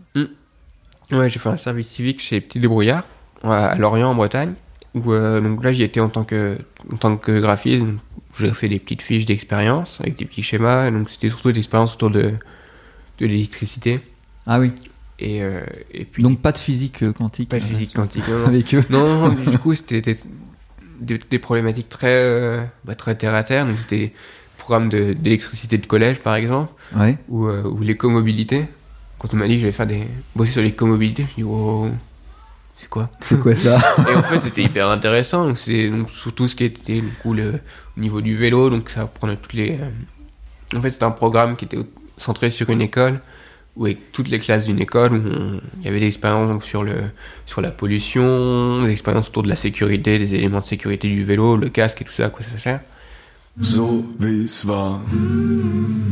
Ouais, 1.12 1.30
j'ai 1.30 1.38
fait 1.38 1.48
un 1.48 1.56
service 1.56 1.88
civique 1.88 2.20
chez 2.20 2.40
Petit 2.40 2.58
Débrouillard, 2.58 3.04
à 3.44 3.76
Lorient, 3.78 4.10
en 4.10 4.14
Bretagne. 4.14 4.54
Où, 4.94 5.12
euh, 5.12 5.40
donc 5.40 5.62
là, 5.62 5.72
j'y 5.72 5.82
étais 5.82 6.00
en 6.00 6.08
tant 6.08 6.25
que, 6.25 6.58
en 6.92 6.96
tant 6.96 7.16
que 7.16 7.38
graphiste. 7.40 7.84
donc 7.86 7.98
J'ai 8.38 8.52
fait 8.52 8.68
des 8.68 8.78
petites 8.80 9.02
fiches 9.02 9.25
d'expérience 9.26 9.98
avec 10.00 10.16
des 10.16 10.25
petits 10.25 10.42
schémas. 10.42 10.90
Donc 10.90 11.10
c'était 11.10 11.28
surtout 11.28 11.52
des 11.52 11.58
expériences 11.58 11.94
autour 11.94 12.10
de, 12.10 12.32
de 13.20 13.26
l'électricité. 13.26 14.00
Ah 14.46 14.58
oui. 14.58 14.72
Et, 15.18 15.42
euh, 15.42 15.60
et 15.92 16.04
puis 16.04 16.22
Donc 16.22 16.40
pas 16.40 16.52
de 16.52 16.58
physique 16.58 17.04
quantique. 17.12 17.48
pas 17.50 17.58
de 17.58 17.62
physique 17.64 17.96
là-dessus. 17.96 18.20
quantique. 18.20 18.28
non, 18.28 18.38
non. 18.40 18.46
Avec 18.46 18.75
eux. 18.75 18.84
Non, 18.90 19.28
non, 19.28 19.50
du 19.50 19.58
coup, 19.58 19.75
c'était 19.75 20.16
des, 21.00 21.38
problématiques 21.38 21.88
très, 21.88 22.12
euh, 22.12 22.62
bah, 22.85 22.95
très 22.95 23.15
terre 23.15 23.35
à 23.35 23.43
terre. 23.45 23.67
Donc, 23.67 23.79
c'était 23.79 24.12
de- 24.69 25.12
d'électricité 25.12 25.79
de, 25.79 25.87
collège, 25.87 26.19
par 26.21 26.35
exemple, 26.35 26.73
Ouais. 26.97 27.17
ou, 27.29 27.47
euh, 27.47 27.62
ou 27.62 27.81
l'écomobilité. 27.81 28.67
Quand 29.19 29.33
on 29.33 29.37
m'a 29.37 29.47
dit 29.47 29.55
que 29.55 29.61
j'allais 29.61 29.73
faire 29.73 29.87
des, 29.87 30.07
bosser 30.35 30.53
sur 30.53 30.62
l'écomobilité, 30.62 31.23
je 31.23 31.26
me 31.29 31.33
suis 31.33 31.43
dit, 31.43 31.49
wow, 31.49 31.91
c'est 32.76 32.88
quoi? 32.88 33.09
C'est 33.21 33.41
quoi 33.41 33.55
ça? 33.55 33.81
Et 34.11 34.15
en 34.15 34.23
fait, 34.23 34.43
c'était 34.43 34.62
hyper 34.62 34.88
intéressant. 34.88 35.47
Donc, 35.47 35.57
c'est 35.59 35.91
surtout 36.12 36.49
ce 36.49 36.55
qui 36.57 36.65
était 36.65 37.00
du 37.00 37.11
coup, 37.23 37.33
le, 37.33 37.61
au 37.97 38.00
niveau 38.00 38.21
du 38.21 38.37
vélo. 38.37 38.69
Donc, 38.71 38.91
ça 38.91 39.07
prenait 39.07 39.37
toutes 39.37 39.55
les. 39.55 39.79
euh, 39.81 40.76
En 40.79 40.83
fait, 40.83 40.91
c'était 40.91 41.05
un 41.05 41.11
programme 41.12 41.57
qui 41.57 41.65
était 41.65 41.79
centré 42.19 42.50
sur 42.50 42.69
une 42.71 42.83
école, 42.83 43.21
où 43.76 43.85
avec 43.87 44.12
toutes 44.12 44.28
les 44.28 44.38
classes 44.38 44.64
d'une 44.64 44.80
école, 44.80 45.12
où 45.14 45.16
on- 45.28 45.61
il 45.80 45.85
y 45.85 45.88
avait 45.88 46.00
des 46.00 46.06
expériences 46.06 46.64
sur, 46.64 46.83
le, 46.83 46.95
sur 47.47 47.61
la 47.61 47.71
pollution, 47.71 48.83
des 48.85 48.90
expériences 48.90 49.28
autour 49.28 49.42
de 49.42 49.49
la 49.49 49.56
sécurité, 49.56 50.18
des 50.18 50.35
éléments 50.35 50.61
de 50.61 50.64
sécurité 50.64 51.09
du 51.09 51.25
vélo, 51.25 51.56
le 51.56 51.68
casque 51.68 52.02
et 52.02 52.04
tout 52.04 52.12
ça, 52.12 52.26
à 52.26 52.28
quoi 52.30 52.45
ça 52.50 52.59
sert. 52.59 52.80
So 53.62 54.04
wie 54.21 54.45
es 54.45 54.66
war, 54.66 55.00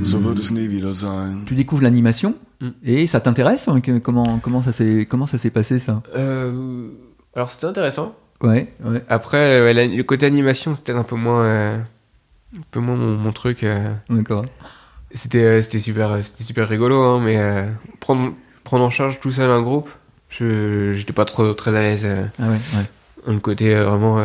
so 0.05 0.19
wird 0.23 0.39
es 0.39 0.51
nie 0.51 0.67
wieder 0.71 0.95
sein. 0.95 1.43
Tu 1.47 1.55
découvres 1.55 1.83
l'animation 1.83 2.35
Mm. 2.61 2.69
et 2.85 3.07
ça 3.07 3.21
t'intéresse 3.21 3.69
hein, 3.69 3.81
comment, 4.03 4.39
comment 4.39 4.63
ça 4.63 4.71
s'est 4.73 5.07
comment 5.11 5.27
ça 5.27 5.37
s'est 5.39 5.51
passé 5.51 5.79
ça? 5.79 6.03
Euh, 6.17 6.89
alors, 7.35 7.51
c'était 7.51 7.67
intéressant. 7.67 8.15
Ouais, 8.41 8.69
ouais. 8.85 9.03
Après, 9.09 9.73
la- 9.75 9.87
le 9.87 10.03
côté 10.05 10.25
animation, 10.25 10.75
c'était 10.77 10.93
un 10.93 11.03
peu 11.03 11.17
moins, 11.17 11.45
euh, 11.45 11.77
un 12.57 12.61
peu 12.71 12.81
moins 12.81 12.97
mon, 12.97 13.17
mon 13.19 13.33
truc. 13.33 13.63
euh, 13.65 13.93
D'accord. 14.09 14.45
C'était 15.15 15.39
euh, 15.45 15.63
c'était 15.63 15.79
super, 15.79 16.11
euh, 16.11 16.23
c'était 16.23 16.43
super 16.45 16.69
rigolo, 16.69 17.01
hein, 17.01 17.21
mais 17.25 17.37
euh, 17.39 17.67
prendre, 18.01 18.35
prendre 18.65 18.85
en 18.85 18.91
charge 18.91 19.21
tout 19.21 19.31
seul 19.31 19.49
un 19.49 19.63
groupe, 19.63 19.89
je 20.29 20.93
j'étais 20.93 21.13
pas 21.13 21.25
trop 21.25 21.53
très 21.55 21.75
à 21.77 21.83
l'aise. 21.83 22.05
euh, 22.05 22.25
Ah 22.41 22.49
ouais, 22.49 22.57
ouais. 22.77 22.85
dans 23.27 23.33
le 23.33 23.39
côté 23.39 23.75
euh, 23.75 23.85
vraiment, 23.85 24.21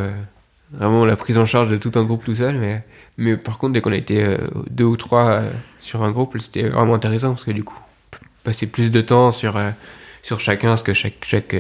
vraiment 0.72 1.06
la 1.06 1.16
prise 1.16 1.38
en 1.38 1.46
charge 1.46 1.70
de 1.70 1.78
tout 1.78 1.92
un 1.96 2.04
groupe 2.04 2.26
tout 2.26 2.34
seul. 2.36 2.56
Mais, 2.58 2.84
mais 3.18 3.38
par 3.38 3.60
contre, 3.60 3.74
dès 3.74 3.82
qu'on 3.82 3.92
a 3.92 3.98
été 3.98 4.26
deux 4.72 4.84
ou 4.86 4.98
trois 4.98 5.42
sur 5.80 6.04
un 6.04 6.12
groupe, 6.12 6.36
c'était 6.40 6.68
vraiment 6.68 6.96
intéressant 6.96 7.30
parce 7.30 7.46
que 7.46 7.52
du 7.52 7.64
coup, 7.64 7.80
passer 8.44 8.66
plus 8.66 8.90
de 8.90 9.02
temps 9.02 9.32
sur, 9.32 9.60
sur 10.24 10.40
chacun, 10.40 10.76
ce 10.76 10.84
que 10.84 10.94
chaque, 10.94 11.24
chaque, 11.24 11.56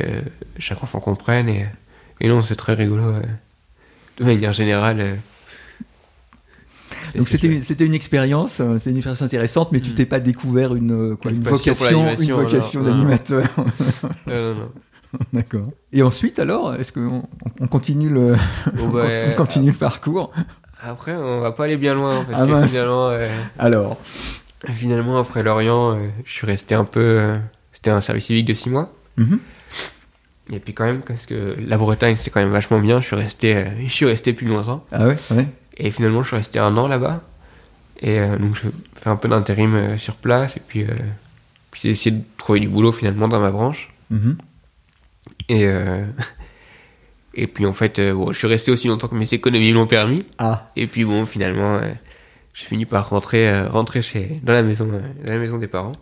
chaque 0.57 0.81
enfant 0.83 0.99
comprenne. 0.99 1.49
Et, 1.49 1.67
et 2.19 2.27
non, 2.27 2.41
c'est 2.41 2.55
très 2.55 2.73
rigolo. 2.73 3.13
de 4.19 4.25
manière 4.25 4.53
générale. 4.53 5.19
Donc 7.15 7.27
c'était 7.29 7.85
une 7.85 7.93
expérience, 7.93 8.59
euh, 8.59 8.77
c'était 8.77 8.91
une 8.91 8.97
expérience 8.97 9.21
intéressante, 9.21 9.71
mais 9.71 9.79
tu 9.79 9.91
Mm. 9.91 9.95
t'es 9.95 10.05
pas 10.05 10.19
découvert 10.19 10.75
une 10.75 10.91
euh, 11.11 11.15
quoi, 11.15 11.31
Une 11.31 11.41
vocation, 11.41 12.05
une 12.19 12.31
vocation 12.33 12.81
non, 12.81 12.89
non. 12.89 12.95
d'animateur. 12.95 13.47
Euh, 14.27 14.53
non, 14.55 14.59
non. 14.61 14.69
D'accord. 15.33 15.67
Et 15.91 16.03
ensuite 16.03 16.37
alors, 16.39 16.75
est-ce 16.75 16.93
qu'on 16.93 17.23
on 17.59 17.67
continue 17.67 18.09
le 18.09 18.35
Bon, 18.73 18.83
on 18.85 18.87
bah, 18.89 19.05
on 19.31 19.35
continue 19.35 19.71
le 19.71 19.77
parcours? 19.77 20.31
Après, 20.81 21.15
on 21.15 21.41
va 21.41 21.51
pas 21.51 21.63
aller 21.65 21.77
bien 21.77 21.93
loin 21.95 22.23
parce 22.29 22.41
Ah, 22.41 22.45
que 22.45 22.51
mince. 22.51 22.69
finalement, 22.69 23.09
euh, 23.09 23.27
Alors, 23.57 23.97
finalement, 24.69 25.17
après 25.17 25.41
Lorient, 25.43 25.95
euh, 25.95 26.07
je 26.25 26.31
suis 26.31 26.45
resté 26.45 26.75
un 26.75 26.85
peu. 26.85 27.33
C'était 27.73 27.89
un 27.89 28.01
service 28.01 28.25
civique 28.25 28.45
de 28.45 28.53
6 28.53 28.69
mois. 28.69 28.93
Mhm. 29.17 29.39
Et 30.51 30.59
puis 30.59 30.73
quand 30.73 30.85
même, 30.85 31.01
parce 31.01 31.25
que 31.25 31.55
la 31.59 31.77
Bretagne, 31.77 32.15
c'est 32.17 32.29
quand 32.31 32.39
même 32.39 32.49
vachement 32.51 32.79
bien. 32.79 33.01
Je 33.01 33.05
suis 33.07 33.15
resté, 33.15 33.65
je 33.85 33.91
suis 33.91 34.05
resté 34.05 34.33
plus 34.33 34.47
longtemps. 34.47 34.83
ah 34.91 35.07
ouais, 35.07 35.17
ouais. 35.31 35.47
Et 35.79 35.91
finalement, 35.91 36.21
je 36.23 36.27
suis 36.27 36.37
resté 36.37 36.59
un 36.59 36.75
an 36.77 36.87
là-bas. 36.87 37.23
Et 38.01 38.19
euh, 38.19 38.37
donc, 38.37 38.55
je 38.55 38.69
fais 38.95 39.09
un 39.09 39.15
peu 39.15 39.27
d'intérim 39.29 39.75
euh, 39.75 39.97
sur 39.97 40.15
place. 40.15 40.57
Et 40.57 40.61
puis, 40.65 40.83
euh, 40.83 40.93
puis 41.71 41.81
j'ai 41.83 41.89
essayé 41.91 42.11
de 42.11 42.23
trouver 42.37 42.59
du 42.59 42.67
boulot 42.67 42.91
finalement 42.91 43.27
dans 43.27 43.39
ma 43.39 43.49
branche. 43.49 43.89
Mhm. 44.09 44.37
Et, 45.47 45.65
et 47.33 47.47
puis 47.47 47.65
en 47.65 47.73
fait, 47.73 47.99
bon, 48.11 48.31
je 48.31 48.37
suis 48.37 48.47
resté 48.47 48.71
aussi 48.71 48.87
longtemps 48.87 49.07
que 49.07 49.15
mes 49.15 49.33
économies 49.33 49.71
l'ont 49.71 49.87
permis. 49.87 50.23
Ah, 50.37 50.69
Et 50.75 50.85
puis 50.85 51.05
bon, 51.05 51.25
finalement, 51.25 51.79
j'ai 52.53 52.65
fini 52.65 52.85
par 52.85 53.09
rentrer, 53.09 53.63
rentrer 53.65 54.03
chez, 54.03 54.39
dans 54.43 54.53
la 54.53 54.61
maison, 54.61 54.85
dans 54.85 55.01
la 55.31 55.39
maison 55.39 55.57
des 55.57 55.67
parents. 55.67 55.93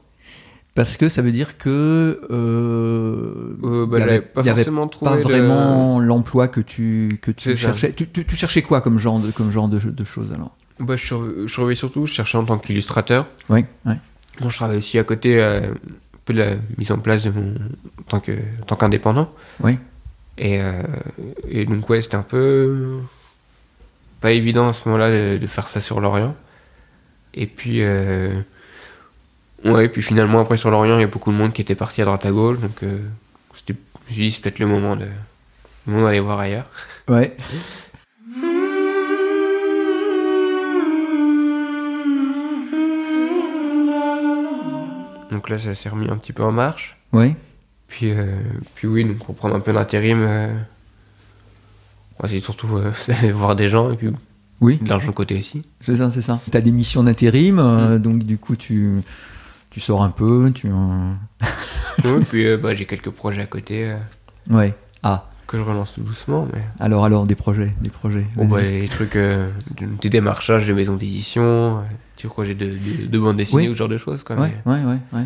Parce 0.77 0.95
que 0.95 1.09
ça 1.09 1.23
veut 1.23 1.31
dire 1.31 1.57
que 1.57 2.21
euh, 2.29 3.57
Euh, 3.63 3.87
bah, 3.87 3.97
y 3.97 4.01
avait, 4.03 4.21
pas 4.21 4.43
y 4.43 4.49
avait 4.49 4.63
pas 4.63 5.15
vraiment 5.15 5.99
l'emploi 5.99 6.47
que 6.47 6.61
tu 6.61 7.19
que 7.19 7.31
cherchais. 7.55 7.93
Tu, 7.93 8.07
tu, 8.07 8.25
tu 8.25 8.35
cherchais 8.35 8.61
quoi 8.61 8.81
comme 8.81 8.99
genre 8.99 9.19
de 9.19 9.31
comme 9.31 9.49
genre 9.49 9.69
de, 9.69 9.79
de 9.79 10.03
choses 10.03 10.31
alors? 10.31 10.55
Bah, 10.79 10.95
je, 10.95 11.47
surveillais 11.47 11.75
surtout, 11.75 12.05
je 12.05 12.13
cherchais 12.13 12.37
en 12.37 12.45
tant 12.45 12.59
qu'illustrateur. 12.59 13.25
Ouais, 13.49 13.65
ouais. 13.87 13.95
Bon, 14.39 14.49
je 14.49 14.55
travaille 14.55 14.77
aussi 14.77 14.99
à 14.99 15.03
côté 15.03 15.41
euh, 15.41 15.61
un 15.71 16.19
peu 16.25 16.33
de 16.35 16.39
la 16.39 16.51
mise 16.77 16.91
en 16.91 16.99
place 16.99 17.23
de 17.23 17.31
mon 17.31 17.55
en 17.99 18.03
tant 18.07 18.19
que 18.19 18.33
en 18.61 18.65
tant 18.67 18.75
qu'indépendant. 18.75 19.33
Oui. 19.61 19.79
Et, 20.37 20.61
euh, 20.61 20.83
et 21.49 21.65
donc 21.65 21.89
ouais, 21.89 22.03
c'était 22.03 22.17
un 22.17 22.21
peu 22.21 22.99
pas 24.21 24.29
évident 24.31 24.67
à 24.67 24.73
ce 24.73 24.87
moment-là 24.87 25.09
de, 25.09 25.37
de 25.39 25.47
faire 25.47 25.67
ça 25.67 25.81
sur 25.81 25.99
Lorient. 26.01 26.35
Et 27.33 27.47
puis 27.47 27.79
euh, 27.81 28.41
ouais, 29.65 29.85
et 29.85 29.89
puis 29.89 30.01
finalement 30.01 30.39
après 30.41 30.57
sur 30.57 30.69
Lorient, 30.71 30.97
il 30.97 31.01
y 31.01 31.03
a 31.03 31.07
beaucoup 31.07 31.31
de 31.31 31.37
monde 31.37 31.53
qui 31.53 31.61
était 31.61 31.75
parti 31.75 32.01
à 32.01 32.05
droite 32.05 32.25
à 32.25 32.31
gauche, 32.31 32.59
donc 32.59 32.83
euh, 32.83 32.97
c'était 33.53 33.75
je 34.07 34.11
me 34.11 34.15
suis 34.15 34.23
dit 34.27 34.31
c'est 34.31 34.41
peut-être 34.41 34.59
le 34.59 34.67
moment 34.67 34.95
de 34.95 35.05
le 35.85 35.93
moment 35.93 36.05
d'aller 36.07 36.19
voir 36.19 36.39
ailleurs. 36.39 36.69
Ouais. 37.07 37.35
Donc 45.31 45.49
là, 45.49 45.57
ça 45.57 45.75
s'est 45.75 45.89
remis 45.89 46.09
un 46.09 46.17
petit 46.17 46.33
peu 46.33 46.43
en 46.43 46.51
marche. 46.51 46.97
Ouais. 47.13 47.35
Puis, 47.87 48.11
euh, 48.11 48.35
puis 48.75 48.87
oui, 48.87 49.05
donc 49.05 49.17
pour 49.17 49.35
prendre 49.35 49.55
un 49.55 49.59
peu 49.59 49.71
d'intérim, 49.73 50.23
euh, 50.27 50.53
ouais, 52.21 52.29
c'est 52.29 52.39
surtout 52.39 52.67
euh, 52.77 52.91
voir 53.33 53.55
des 53.55 53.69
gens 53.69 53.91
et 53.91 53.95
puis 53.95 54.09
Oui. 54.61 54.77
de 54.81 54.89
l'argent 54.89 55.07
de 55.07 55.11
côté 55.11 55.37
aussi. 55.37 55.63
C'est 55.81 55.95
ça, 55.97 56.09
c'est 56.09 56.21
ça. 56.21 56.39
T'as 56.51 56.61
des 56.61 56.71
missions 56.71 57.03
d'intérim, 57.03 57.59
euh, 57.59 57.97
donc 57.99 58.23
du 58.23 58.37
coup 58.37 58.55
tu 58.55 59.01
tu 59.69 59.79
sors 59.79 60.03
un 60.03 60.09
peu, 60.09 60.51
tu. 60.53 60.67
euh, 60.69 61.13
Oui, 62.03 62.23
puis 62.29 62.45
euh, 62.47 62.57
bah, 62.57 62.75
j'ai 62.75 62.85
quelques 62.85 63.09
projets 63.09 63.41
à 63.41 63.45
côté 63.47 63.85
euh, 63.91 63.97
Ouais. 64.49 64.73
Ah. 65.03 65.29
que 65.47 65.57
je 65.57 65.63
relance 65.63 65.93
tout 65.93 66.01
doucement. 66.01 66.47
Mais 66.53 66.61
Alors 66.79 67.05
alors 67.05 67.25
des 67.25 67.35
projets, 67.35 67.73
des 67.81 67.89
projets. 67.89 68.25
bon, 68.35 68.45
bah, 68.45 68.61
les 68.61 68.87
trucs, 68.87 69.15
euh, 69.15 69.49
des 70.01 70.09
démarchages 70.09 70.67
de 70.67 70.73
maisons 70.73 70.95
d'édition, 70.95 71.43
euh, 71.79 71.81
du 72.17 72.27
projet 72.27 72.55
de, 72.55 72.65
de, 72.65 73.05
de 73.07 73.19
bande 73.19 73.37
dessinée 73.37 73.63
Oui. 73.63 73.69
ou 73.69 73.73
ce 73.73 73.77
genre 73.79 73.89
de 73.89 73.97
choses. 73.97 74.23
Quoi, 74.23 74.35
Ouais, 74.37 74.53
mais- 74.65 74.71
ouais, 74.73 74.83
ouais, 74.85 74.99
ouais. 75.13 75.25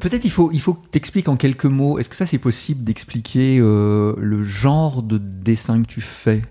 Peut-être 0.00 0.24
il 0.24 0.30
faut 0.30 0.50
il 0.52 0.60
faut 0.60 0.74
que 0.74 0.86
t'expliques 0.88 1.28
en 1.28 1.36
quelques 1.36 1.64
mots. 1.64 1.98
Est-ce 1.98 2.08
que 2.08 2.14
ça 2.14 2.24
c'est 2.24 2.38
possible 2.38 2.84
d'expliquer 2.84 3.58
le 3.58 4.42
genre 4.44 5.02
de 5.02 5.18
dessin 5.18 5.82
que 5.82 5.88
tu 5.88 6.00
fais? 6.00 6.42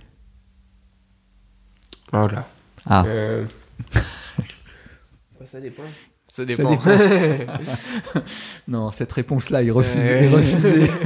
Voilà. 2.12 2.46
Ah. 2.86 3.06
Ça 5.56 5.62
dépend. 5.62 5.84
Ça 6.28 6.44
dépend. 6.44 6.78
non, 8.68 8.92
cette 8.92 9.12
réponse-là 9.14 9.64
est 9.64 9.72
refusée. 9.72 10.10
Euh. 10.10 10.22
est 10.22 10.28
refusée. 10.30 10.92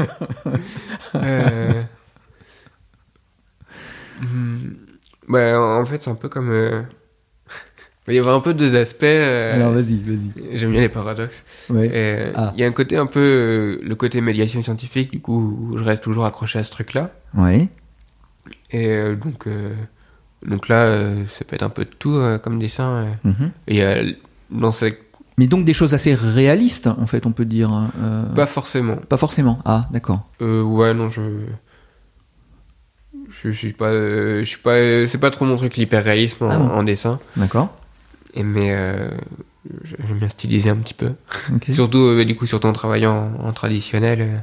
Euh, 1.16 1.84
hmm, 4.22 4.58
bah, 5.28 5.60
en 5.62 5.86
fait, 5.86 6.02
c'est 6.02 6.10
un 6.10 6.16
peu 6.16 6.30
comme. 6.30 6.50
euh, 6.52 6.82
Il 8.08 8.16
y 8.16 8.20
avait 8.20 8.30
un 8.32 8.40
peu 8.40 8.54
deux 8.56 8.76
aspects. 8.76 9.04
euh, 9.04 9.56
Alors 9.56 9.72
vas-y, 9.72 10.00
vas-y. 10.02 10.32
J'aime 10.58 10.72
bien 10.72 10.82
les 10.82 10.90
paradoxes. 10.90 11.44
Ouais. 11.70 11.90
Euh, 11.94 12.32
Ah. 12.36 12.52
Il 12.56 12.62
y 12.62 12.64
a 12.64 12.68
un 12.68 12.72
côté 12.72 12.98
un 12.98 13.06
peu. 13.06 13.20
euh, 13.20 13.80
le 13.84 13.96
côté 13.96 14.22
médiation 14.22 14.62
scientifique, 14.64 15.12
du 15.12 15.20
coup, 15.20 15.58
où 15.72 15.78
je 15.78 15.84
reste 15.84 16.04
toujours 16.04 16.26
accroché 16.26 16.58
à 16.60 16.64
ce 16.64 16.72
truc-là. 16.72 17.12
Ouais. 17.36 17.68
Et 18.72 18.88
euh, 18.88 19.16
donc. 19.16 19.46
euh, 19.48 19.74
donc 20.46 20.70
là, 20.70 20.86
euh, 20.86 21.26
ça 21.28 21.44
peut 21.46 21.56
être 21.56 21.64
un 21.64 21.70
peu 21.70 21.84
de 21.86 21.90
tout 21.90 22.16
euh, 22.16 22.38
comme 22.40 22.60
dessin. 22.60 23.06
euh. 23.26 23.30
Mhm. 23.30 23.52
Et 23.68 23.74
il 23.76 23.78
y 23.78 23.84
a 23.84 24.02
dans 24.52 24.72
cette- 24.72 25.00
Mais 25.38 25.48
donc 25.48 25.64
des 25.66 25.74
choses 25.74 25.94
assez 25.94 26.14
réalistes, 26.16 26.88
en 26.88 27.08
fait, 27.08 27.26
on 27.26 27.32
peut 27.32 27.46
dire. 27.46 27.72
hein, 27.72 27.92
euh, 28.02 28.24
Pas 28.34 28.46
forcément. 28.46 28.98
Pas 28.98 29.18
forcément. 29.18 29.60
Ah, 29.66 29.88
d'accord. 29.92 30.28
Euh, 30.42 30.62
ouais, 30.64 30.94
non, 30.94 31.10
je. 31.10 31.22
Je, 33.30 33.52
je 33.52 33.58
suis 33.58 33.74
pas. 33.74 33.90
euh, 33.90 34.40
je 34.40 34.46
suis 34.50 34.58
pas. 34.60 34.72
euh, 34.72 35.06
C'est 35.08 35.18
pas 35.18 35.32
trop 35.32 35.46
mon 35.46 35.56
truc 35.56 35.78
l'hyper-réalisme 35.78 36.44
en, 36.46 36.50
Ah 36.52 36.58
bon 36.58 36.70
en 36.70 36.84
dessin. 36.84 37.20
D'accord. 37.38 37.70
Et 38.34 38.44
mais. 38.44 38.72
euh, 38.76 39.10
J'aime 39.84 40.18
bien 40.18 40.30
styliser 40.30 40.70
un 40.70 40.78
petit 40.78 40.94
peu. 40.94 41.12
Surtout, 41.74 42.00
euh, 42.00 42.26
du 42.26 42.36
coup, 42.36 42.46
surtout 42.48 42.68
en 42.68 42.74
travaillant 42.74 43.34
en, 43.40 43.48
en 43.48 43.54
traditionnel. 43.54 44.22
euh, 44.22 44.38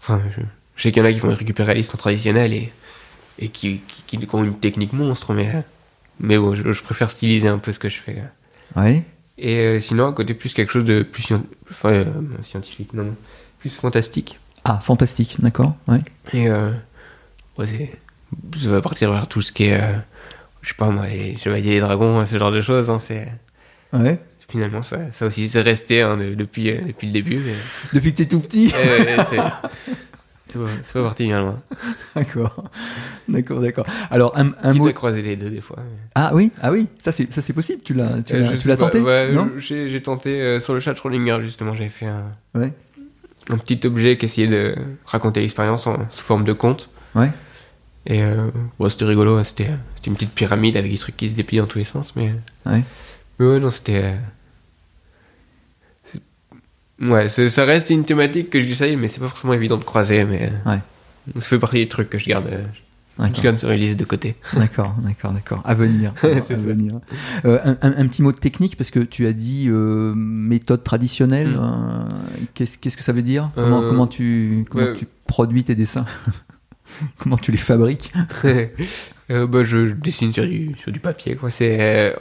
Enfin, 0.00 0.20
je, 0.36 0.40
je 0.76 0.82
sais 0.82 0.90
qu'il 0.92 1.02
y 1.02 1.06
en 1.06 1.08
a 1.08 1.12
qui 1.12 1.20
vont 1.20 1.30
être 1.30 1.38
récupéralistes 1.38 1.94
en 1.94 1.98
traditionnel 1.98 2.52
et, 2.52 2.72
et 3.38 3.48
qui, 3.48 3.80
qui, 4.06 4.18
qui 4.18 4.34
ont 4.34 4.42
une 4.44 4.58
technique 4.58 4.92
monstre, 4.92 5.34
mais. 5.34 5.48
euh, 5.54 5.60
Mais 6.20 6.38
bon, 6.38 6.54
je, 6.54 6.72
je 6.72 6.82
préfère 6.82 7.10
styliser 7.10 7.48
un 7.48 7.58
peu 7.58 7.72
ce 7.72 7.78
que 7.78 7.88
je 7.88 7.98
fais. 8.00 8.22
Ouais. 8.76 9.02
Et 9.38 9.56
euh, 9.58 9.80
sinon, 9.80 10.08
à 10.08 10.12
côté, 10.12 10.34
plus 10.34 10.54
quelque 10.54 10.72
chose 10.72 10.84
de 10.84 11.02
plus 11.02 11.22
scien- 11.24 11.42
enfin, 11.70 11.90
euh, 11.90 12.04
scientifique, 12.42 12.92
non, 12.94 13.14
plus 13.58 13.70
fantastique. 13.74 14.38
Ah, 14.64 14.78
fantastique. 14.80 15.36
D'accord. 15.40 15.74
Ouais. 15.88 16.00
Et 16.32 16.48
euh, 16.48 16.70
ouais, 17.58 17.66
c'est- 17.66 17.92
ça 18.60 18.70
va 18.70 18.80
partir 18.80 19.12
vers 19.12 19.26
tout 19.26 19.40
ce 19.42 19.50
qui 19.52 19.64
est, 19.64 19.80
euh, 19.82 19.92
je 20.62 20.68
sais 20.68 20.74
pas 20.76 20.88
moi, 20.90 21.06
les 21.08 21.36
chevaliers 21.36 21.72
et 21.76 21.80
dragons, 21.80 22.24
ce 22.24 22.38
genre 22.38 22.52
de 22.52 22.60
choses. 22.60 22.88
hein, 22.90 22.98
c'est 22.98 23.28
Ouais. 23.92 24.18
finalement 24.48 24.82
ça, 24.82 25.10
ça 25.12 25.26
aussi 25.26 25.48
c'est 25.48 25.62
resté 25.62 26.02
hein, 26.02 26.16
de- 26.18 26.34
depuis 26.34 26.70
euh, 26.70 26.78
depuis 26.86 27.06
le 27.08 27.12
début. 27.14 27.38
Mais, 27.38 27.54
Depuis 27.94 28.12
que 28.12 28.18
t'es 28.18 28.26
tout 28.26 28.40
petit. 28.40 28.72
euh, 28.76 29.24
c'est 29.28 29.38
c'est 30.52 30.58
pas, 30.58 31.00
pas 31.00 31.02
parti 31.02 31.24
bien 31.26 31.40
loin. 31.40 31.58
D'accord. 32.14 32.64
D'accord, 33.28 33.60
d'accord. 33.60 33.86
Alors 34.10 34.38
un, 34.38 34.52
un 34.62 34.74
mot. 34.74 34.86
à 34.88 34.92
croiser 34.92 35.22
les 35.22 35.36
deux 35.36 35.50
des 35.50 35.60
fois. 35.60 35.76
mais- 35.78 35.98
Ah 36.14 36.32
oui, 36.34 36.50
ah 36.60 36.70
oui. 36.72 36.86
Ça 36.98 37.12
c'est 37.12 37.32
ça 37.32 37.40
c'est 37.42 37.52
possible. 37.52 37.82
Tu 37.82 37.94
l'as 37.94 38.22
tu 38.24 38.34
Euh, 38.34 38.56
l'as 38.66 38.76
tenté 38.76 39.00
ouais, 39.00 39.32
Non. 39.32 39.50
J'ai 39.58 40.02
tenté 40.02 40.40
euh, 40.40 40.60
sur 40.60 40.74
le 40.74 40.80
chat 40.80 40.92
de 40.92 40.98
Schrödinger 40.98 41.38
justement, 41.42 41.72
j'avais 41.74 41.88
fait 41.90 42.06
un, 42.06 42.24
Ouais. 42.54 42.72
un 43.50 43.58
petit 43.58 43.80
objet 43.86 44.16
qui 44.18 44.26
essayait 44.26 44.48
de 44.48 44.74
raconter 45.06 45.40
l'expérience 45.40 45.86
en 45.86 45.96
sous 46.10 46.24
forme 46.24 46.44
de 46.44 46.52
conte. 46.52 46.90
Ouais. 47.14 47.30
Et 48.06 48.22
euh, 48.22 48.48
ouais, 48.80 48.90
c'était 48.90 49.04
rigolo, 49.04 49.36
hein, 49.36 49.44
c'était 49.44 49.70
c'était 49.96 50.10
une 50.10 50.14
petite 50.16 50.32
pyramide 50.34 50.76
avec 50.76 50.90
des 50.90 50.98
trucs 50.98 51.16
qui 51.16 51.28
se 51.28 51.36
déplient 51.36 51.58
dans 51.58 51.66
tous 51.66 51.78
les 51.78 51.84
sens, 51.84 52.14
mais. 52.16 52.32
Ouais. 52.66 52.82
Mais 53.38 53.46
ouais, 53.46 53.60
non, 53.60 53.70
c'était. 53.70 54.14
Ouais, 57.00 57.28
ça 57.28 57.64
reste 57.64 57.90
une 57.90 58.04
thématique 58.04 58.50
que 58.50 58.60
j'essaye, 58.60 58.96
mais 58.96 59.08
c'est 59.08 59.20
pas 59.20 59.28
forcément 59.28 59.54
évident 59.54 59.76
de 59.76 59.84
croiser, 59.84 60.24
mais. 60.24 60.50
euh, 60.66 60.70
Ouais. 60.70 60.78
Ça 61.40 61.48
fait 61.48 61.58
partie 61.58 61.76
des 61.76 61.88
trucs 61.88 62.10
que 62.10 62.18
je 62.18 62.26
garde, 62.28 62.46
euh, 62.48 62.64
je 63.34 63.40
garde 63.42 63.56
sur 63.56 63.70
une 63.70 63.78
liste 63.78 63.98
de 63.98 64.04
côté. 64.04 64.34
D'accord, 64.56 64.94
d'accord, 65.04 65.30
d'accord. 65.32 65.62
À 65.64 65.72
venir. 65.74 66.12
À 66.22 66.28
venir. 66.54 66.98
Euh, 67.44 67.58
un, 67.64 67.76
un- 67.88 67.94
un 67.96 68.06
petit 68.08 68.22
mot 68.22 68.32
de 68.32 68.36
technique 68.38 68.76
parce 68.76 68.90
que 68.90 68.98
tu 69.00 69.26
as 69.26 69.32
dit 69.32 69.68
euh, 69.70 70.12
méthode 70.16 70.82
traditionnelle. 70.82 71.50
Mm. 71.52 71.60
euh, 71.60 72.46
Qu'est-ce 72.54 72.96
que 72.96 73.02
ça 73.04 73.12
veut 73.12 73.22
dire? 73.22 73.50
Comment, 73.54 73.82
comment 73.88 74.06
tu 74.08 74.64
comment 74.68 74.84
ouais. 74.86 74.94
tu 74.94 75.06
produis 75.26 75.62
tes 75.64 75.74
dessins? 75.76 76.04
Comment 77.18 77.38
tu 77.38 77.52
les 77.52 77.56
fabriques? 77.58 78.12
Bah, 78.44 79.64
je, 79.64 79.86
je 79.86 79.92
dessine 79.94 80.30
sur 80.32 80.44
du, 80.46 80.74
sur 80.78 80.92
du 80.92 81.00
papier, 81.00 81.36
quoi. 81.36 81.48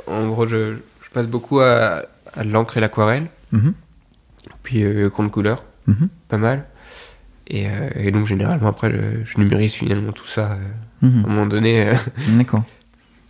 En 0.08 0.28
gros, 0.30 0.48
je, 0.48 0.76
je 1.04 1.10
passe 1.12 1.28
beaucoup 1.28 1.60
à, 1.60 2.04
à 2.34 2.44
l'encre 2.46 2.78
et 2.78 2.80
l'aquarelle, 2.80 3.28
Mhm, 3.52 3.74
puis 4.64 4.84
euh, 4.84 5.10
compte 5.10 5.32
couleur, 5.32 5.64
mhm, 5.88 6.10
pas 6.28 6.38
mal. 6.38 6.66
Et, 7.48 7.68
euh, 7.68 7.90
et 7.96 8.12
donc, 8.12 8.28
généralement, 8.28 8.70
après, 8.70 8.92
je, 8.92 9.24
je 9.26 9.38
numérise 9.38 9.74
finalement 9.74 10.12
tout 10.12 10.28
ça 10.28 10.52
euh, 10.52 10.56
à 10.56 11.06
un 11.06 11.10
mhm. 11.10 11.22
moment 11.22 11.46
donné. 11.46 11.92
D'accord. 12.38 12.64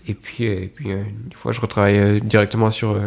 et 0.07 0.13
puis, 0.13 0.43
et 0.45 0.67
puis 0.67 0.89
une 0.89 1.33
fois, 1.33 1.51
je 1.51 1.61
retravaille 1.61 2.21
directement 2.21 2.71
sur, 2.71 2.99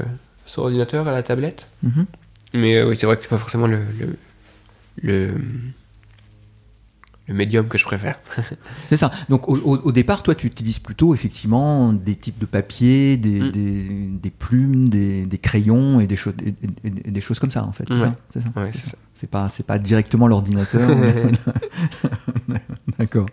sur 0.46 0.62
ordinateur, 0.64 1.06
à 1.06 1.12
la 1.12 1.22
tablette. 1.22 1.66
Mhm. 1.82 2.06
Mais 2.54 2.82
oui, 2.82 2.96
c'est 2.96 3.06
vrai 3.06 3.16
que 3.16 3.22
c'est 3.22 3.28
pas 3.28 3.38
forcément 3.38 3.66
le, 3.66 3.80
le, 3.98 4.16
le, 5.02 5.34
le 7.26 7.34
médium 7.34 7.68
que 7.68 7.78
je 7.78 7.84
préfère. 7.84 8.18
C'est 8.88 8.96
ça. 8.98 9.10
Donc 9.28 9.48
au, 9.48 9.92
départ, 9.92 10.22
toi, 10.22 10.34
tu 10.34 10.46
utilises 10.46 10.78
plutôt 10.78 11.14
effectivement 11.14 11.92
des 11.92 12.16
types 12.16 12.38
de 12.38 12.46
papier, 12.46 13.16
des, 13.16 13.40
Mm. 13.40 13.50
des, 13.50 13.88
des 14.22 14.30
plumes, 14.30 14.88
des, 14.88 15.26
des 15.26 15.38
crayons 15.38 16.00
et 16.00 16.06
des, 16.06 16.16
choses 16.16 16.34
des 16.84 17.20
choses 17.20 17.38
comme 17.38 17.50
ça 17.50 17.64
en 17.64 17.72
fait. 17.72 17.84
C'est 17.88 17.94
Ouais. 17.94 18.00
ça, 18.02 18.14
c'est 18.30 18.40
ça? 18.40 18.48
Ouais, 18.56 18.70
c'est 18.72 18.90
ça. 18.90 18.96
C'est 19.14 19.30
pas 19.30 19.48
c'est 19.48 19.66
pas 19.66 19.78
directement 19.78 20.28
l'ordinateur. 20.28 20.80
D'accord. 22.98 23.26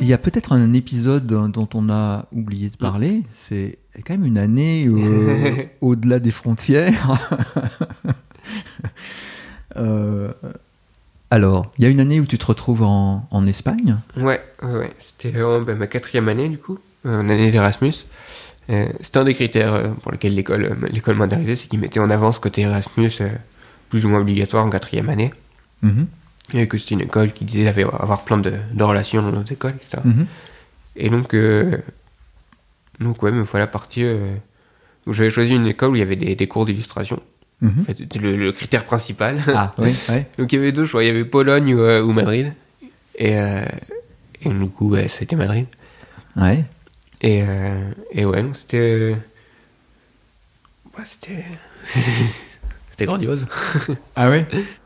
Il 0.00 0.08
y 0.08 0.12
a 0.12 0.18
peut-être 0.18 0.52
un 0.52 0.72
épisode 0.72 1.26
dont 1.26 1.68
on 1.72 1.88
a 1.88 2.26
oublié 2.32 2.68
de 2.68 2.76
parler. 2.76 3.22
C'est 3.32 3.78
quand 4.02 4.14
même 4.14 4.26
une 4.26 4.38
année 4.38 4.88
au-delà 5.80 6.18
des 6.18 6.30
frontières. 6.30 7.18
Euh, 9.76 10.30
alors, 11.30 11.72
il 11.78 11.84
y 11.84 11.86
a 11.86 11.90
une 11.90 11.98
année 12.00 12.20
où 12.20 12.26
tu 12.26 12.38
te 12.38 12.46
retrouves 12.46 12.82
en, 12.82 13.26
en 13.30 13.46
Espagne? 13.46 13.96
Ouais, 14.16 14.40
ouais, 14.62 14.72
ouais. 14.72 14.92
C'était 14.98 15.32
euh, 15.36 15.64
bah, 15.64 15.74
ma 15.74 15.86
quatrième 15.88 16.28
année, 16.28 16.48
du 16.48 16.58
coup, 16.58 16.78
euh, 17.06 17.20
en 17.20 17.28
année 17.28 17.50
d'Erasmus. 17.50 17.92
Euh, 18.70 18.86
C'était 19.00 19.18
un 19.18 19.24
des 19.24 19.34
critères 19.34 19.74
euh, 19.74 19.88
pour 20.02 20.12
lesquels 20.12 20.34
l'école 20.34 20.64
euh, 20.64 20.88
l'école 20.88 21.16
m'intéressait, 21.16 21.56
c'est 21.56 21.66
qu'ils 21.66 21.80
mettaient 21.80 22.00
en 22.00 22.08
avant 22.10 22.30
ce 22.32 22.40
côté 22.40 22.62
Erasmus 22.62 23.10
plus 23.88 24.06
ou 24.06 24.08
moins 24.08 24.20
obligatoire 24.20 24.64
en 24.64 24.70
quatrième 24.70 25.08
année. 25.10 25.32
Mhm, 25.82 26.06
Et 26.54 26.68
que 26.68 26.78
c'était 26.78 26.94
une 26.94 27.02
école 27.02 27.32
qui 27.32 27.44
disait 27.44 27.66
avoir 27.68 28.22
plein 28.22 28.38
de, 28.38 28.52
de 28.72 28.82
relations 28.84 29.22
dans 29.22 29.32
nos 29.32 29.42
écoles, 29.42 29.74
etc. 29.76 29.98
mhm. 30.04 30.26
Et 30.96 31.10
donc, 31.10 31.34
donc 33.00 33.22
ouais, 33.22 33.32
me 33.32 33.42
voilà 33.42 33.66
parti. 33.66 34.02
Euh, 34.04 34.34
j'avais 35.10 35.30
choisi 35.30 35.54
une 35.54 35.66
école 35.66 35.90
où 35.90 35.96
il 35.96 36.00
y 36.00 36.02
avait 36.02 36.16
des, 36.16 36.34
des 36.34 36.46
cours 36.48 36.64
d'illustration. 36.66 37.20
Mhm. 37.60 37.80
En 37.80 37.84
fait, 37.84 37.96
c'était 37.96 38.18
le, 38.18 38.36
le 38.36 38.52
critère 38.52 38.84
principal. 38.84 39.40
Ah, 39.54 39.72
oui, 39.78 39.94
ouais. 40.08 40.26
Donc 40.38 40.52
il 40.52 40.56
y 40.56 40.58
avait 40.58 40.72
deux 40.72 40.84
choix, 40.84 41.02
il 41.04 41.06
y 41.06 41.10
avait 41.10 41.24
Pologne 41.24 41.74
ou, 41.74 41.80
euh, 41.80 42.02
ou 42.02 42.12
Madrid. 42.12 42.52
Et, 43.16 43.38
euh, 43.38 43.64
et 44.42 44.48
du 44.48 44.68
coup, 44.68 44.90
ouais, 44.90 45.08
c'était 45.08 45.36
Madrid. 45.36 45.66
Ouais. 46.36 46.64
Et, 47.20 47.42
euh, 47.46 47.90
et 48.10 48.24
ouais, 48.24 48.42
donc 48.42 48.56
c'était. 48.56 49.16
ouais, 50.96 51.04
c'était. 51.04 51.44
c'était 51.84 53.06
grandiose. 53.06 53.46
Ah 54.16 54.28
ouais 54.30 54.46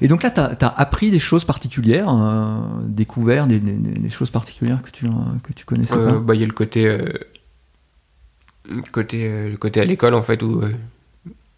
Et 0.00 0.08
donc 0.08 0.22
là, 0.22 0.30
tu 0.30 0.40
as, 0.40 0.68
appris 0.68 1.10
des 1.10 1.18
choses 1.18 1.44
particulières, 1.44 2.08
euh, 2.08 2.58
découvert 2.86 3.46
des, 3.46 3.60
des- 3.60 3.72
des 3.72 4.10
choses 4.10 4.30
particulières 4.30 4.82
que 4.82 4.90
tu, 4.90 5.06
euh, 5.06 5.10
que 5.42 5.52
tu 5.52 5.64
connaissais 5.64 5.94
Euh, 5.94 6.14
pas? 6.14 6.18
bah, 6.20 6.34
il 6.34 6.40
y 6.40 6.44
a 6.44 6.46
le 6.46 6.52
côté. 6.52 6.86
euh, 6.86 7.12
côté, 8.92 9.48
le 9.50 9.56
côté 9.56 9.80
à 9.80 9.84
l'école, 9.84 10.14
en 10.14 10.22
fait, 10.22 10.42
où. 10.42 10.62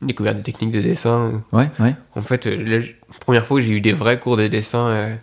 découvert 0.02 0.34
des 0.34 0.42
techniques 0.42 0.70
de 0.72 0.80
dessin. 0.80 1.42
Ouais, 1.52 1.70
ouais. 1.80 1.94
En 2.14 2.20
fait, 2.20 2.46
la 2.46 2.80
première 3.20 3.44
fois 3.46 3.58
que 3.58 3.66
j'ai 3.66 3.72
eu 3.72 3.80
des 3.80 3.92
vrais 3.92 4.20
cours 4.20 4.36
de 4.36 4.46
dessin. 4.46 5.16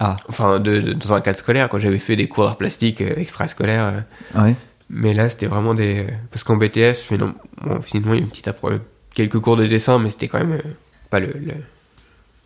Ah, 0.00 0.16
enfin, 0.28 0.58
de, 0.58 0.80
de- 0.80 0.92
dans 0.94 1.12
un 1.12 1.20
cadre 1.20 1.38
scolaire, 1.38 1.68
quand 1.68 1.78
j'avais 1.78 1.98
fait 2.00 2.16
des 2.16 2.26
cours 2.26 2.44
d'art 2.44 2.56
plastique 2.56 3.00
extrascolaires. 3.00 4.04
euh, 4.34 4.42
ouais. 4.42 4.56
Mais 4.90 5.14
là, 5.14 5.28
c'était 5.28 5.46
vraiment 5.46 5.74
des. 5.74 6.06
Parce 6.32 6.42
qu'en 6.42 6.56
BTS, 6.56 6.94
finalement, 7.06 7.34
bon, 7.62 7.80
finalement, 7.80 8.14
il 8.14 8.18
y 8.18 8.20
a 8.20 8.24
une 8.24 8.30
petite 8.30 8.48
appro- 8.48 8.80
quelques 9.14 9.38
cours 9.38 9.56
de 9.56 9.66
dessin, 9.66 9.98
mais 10.00 10.10
c'était 10.10 10.26
quand 10.28 10.38
même 10.44 10.60
pas 11.08 11.20
le, 11.20 11.28
le- 11.28 11.54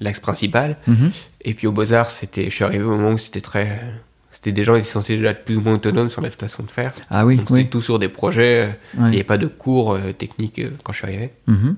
l'axe 0.01 0.21
principal. 0.21 0.77
Mhm. 0.87 1.11
Et 1.43 1.55
puis 1.55 1.67
au 1.67 1.73
Beaux-Arts, 1.73 2.11
c'était, 2.11 2.47
je 2.47 2.51
suis 2.55 2.65
arrivé 2.65 2.85
au 2.85 2.91
moment 2.91 3.13
où 3.13 3.19
c'était 3.19 3.41
très. 3.41 3.81
C'était 4.31 4.53
des 4.53 4.65
gens 4.65 4.75
qui 4.75 4.81
étaient 4.81 4.89
censés 4.91 5.17
déjà 5.17 5.31
être 5.31 5.45
plus 5.45 5.57
ou 5.57 5.63
moins 5.63 5.75
autonomes 5.75 6.11
sur 6.11 6.21
la 6.21 6.31
façon 6.31 6.63
de 6.63 6.69
faire. 6.71 6.93
Ah 7.09 7.25
oui, 7.25 7.37
Donc 7.37 7.49
oui. 7.51 7.63
c'est 7.63 7.71
tout 7.71 7.81
sur 7.81 7.99
des 7.99 8.09
projets. 8.11 8.65
euh, 8.65 8.69
Il 8.95 9.03
Ouais. 9.03 9.09
n'y 9.11 9.15
avait 9.17 9.25
pas 9.25 9.39
de 9.39 9.47
cours 9.47 9.95
euh, 9.95 10.13
techniques 10.13 10.59
euh, 10.59 10.69
quand 10.83 10.93
je 10.93 10.99
suis 10.99 11.07
arrivé. 11.07 11.31
Mhm. 11.47 11.77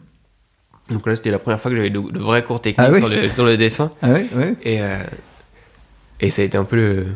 Donc 0.90 1.07
là, 1.07 1.14
c'était 1.14 1.31
la 1.31 1.38
première 1.38 1.61
fois 1.61 1.70
que 1.70 1.76
j'avais 1.76 1.90
de, 1.90 2.00
de 2.00 2.18
vrais 2.18 2.42
cours 2.42 2.61
techniques 2.61 2.85
Ah 2.88 2.90
oui 2.92 2.98
sur, 2.98 3.09
le, 3.09 3.28
sur 3.28 3.44
le 3.46 3.57
dessin. 3.57 3.92
Ah. 4.02 4.18
Et, 4.64 4.83
euh, 4.83 4.98
et 6.20 6.31
ça 6.31 6.42
a 6.42 6.44
été 6.46 6.57
un 6.59 6.64
peu 6.64 6.76
le. 6.76 7.07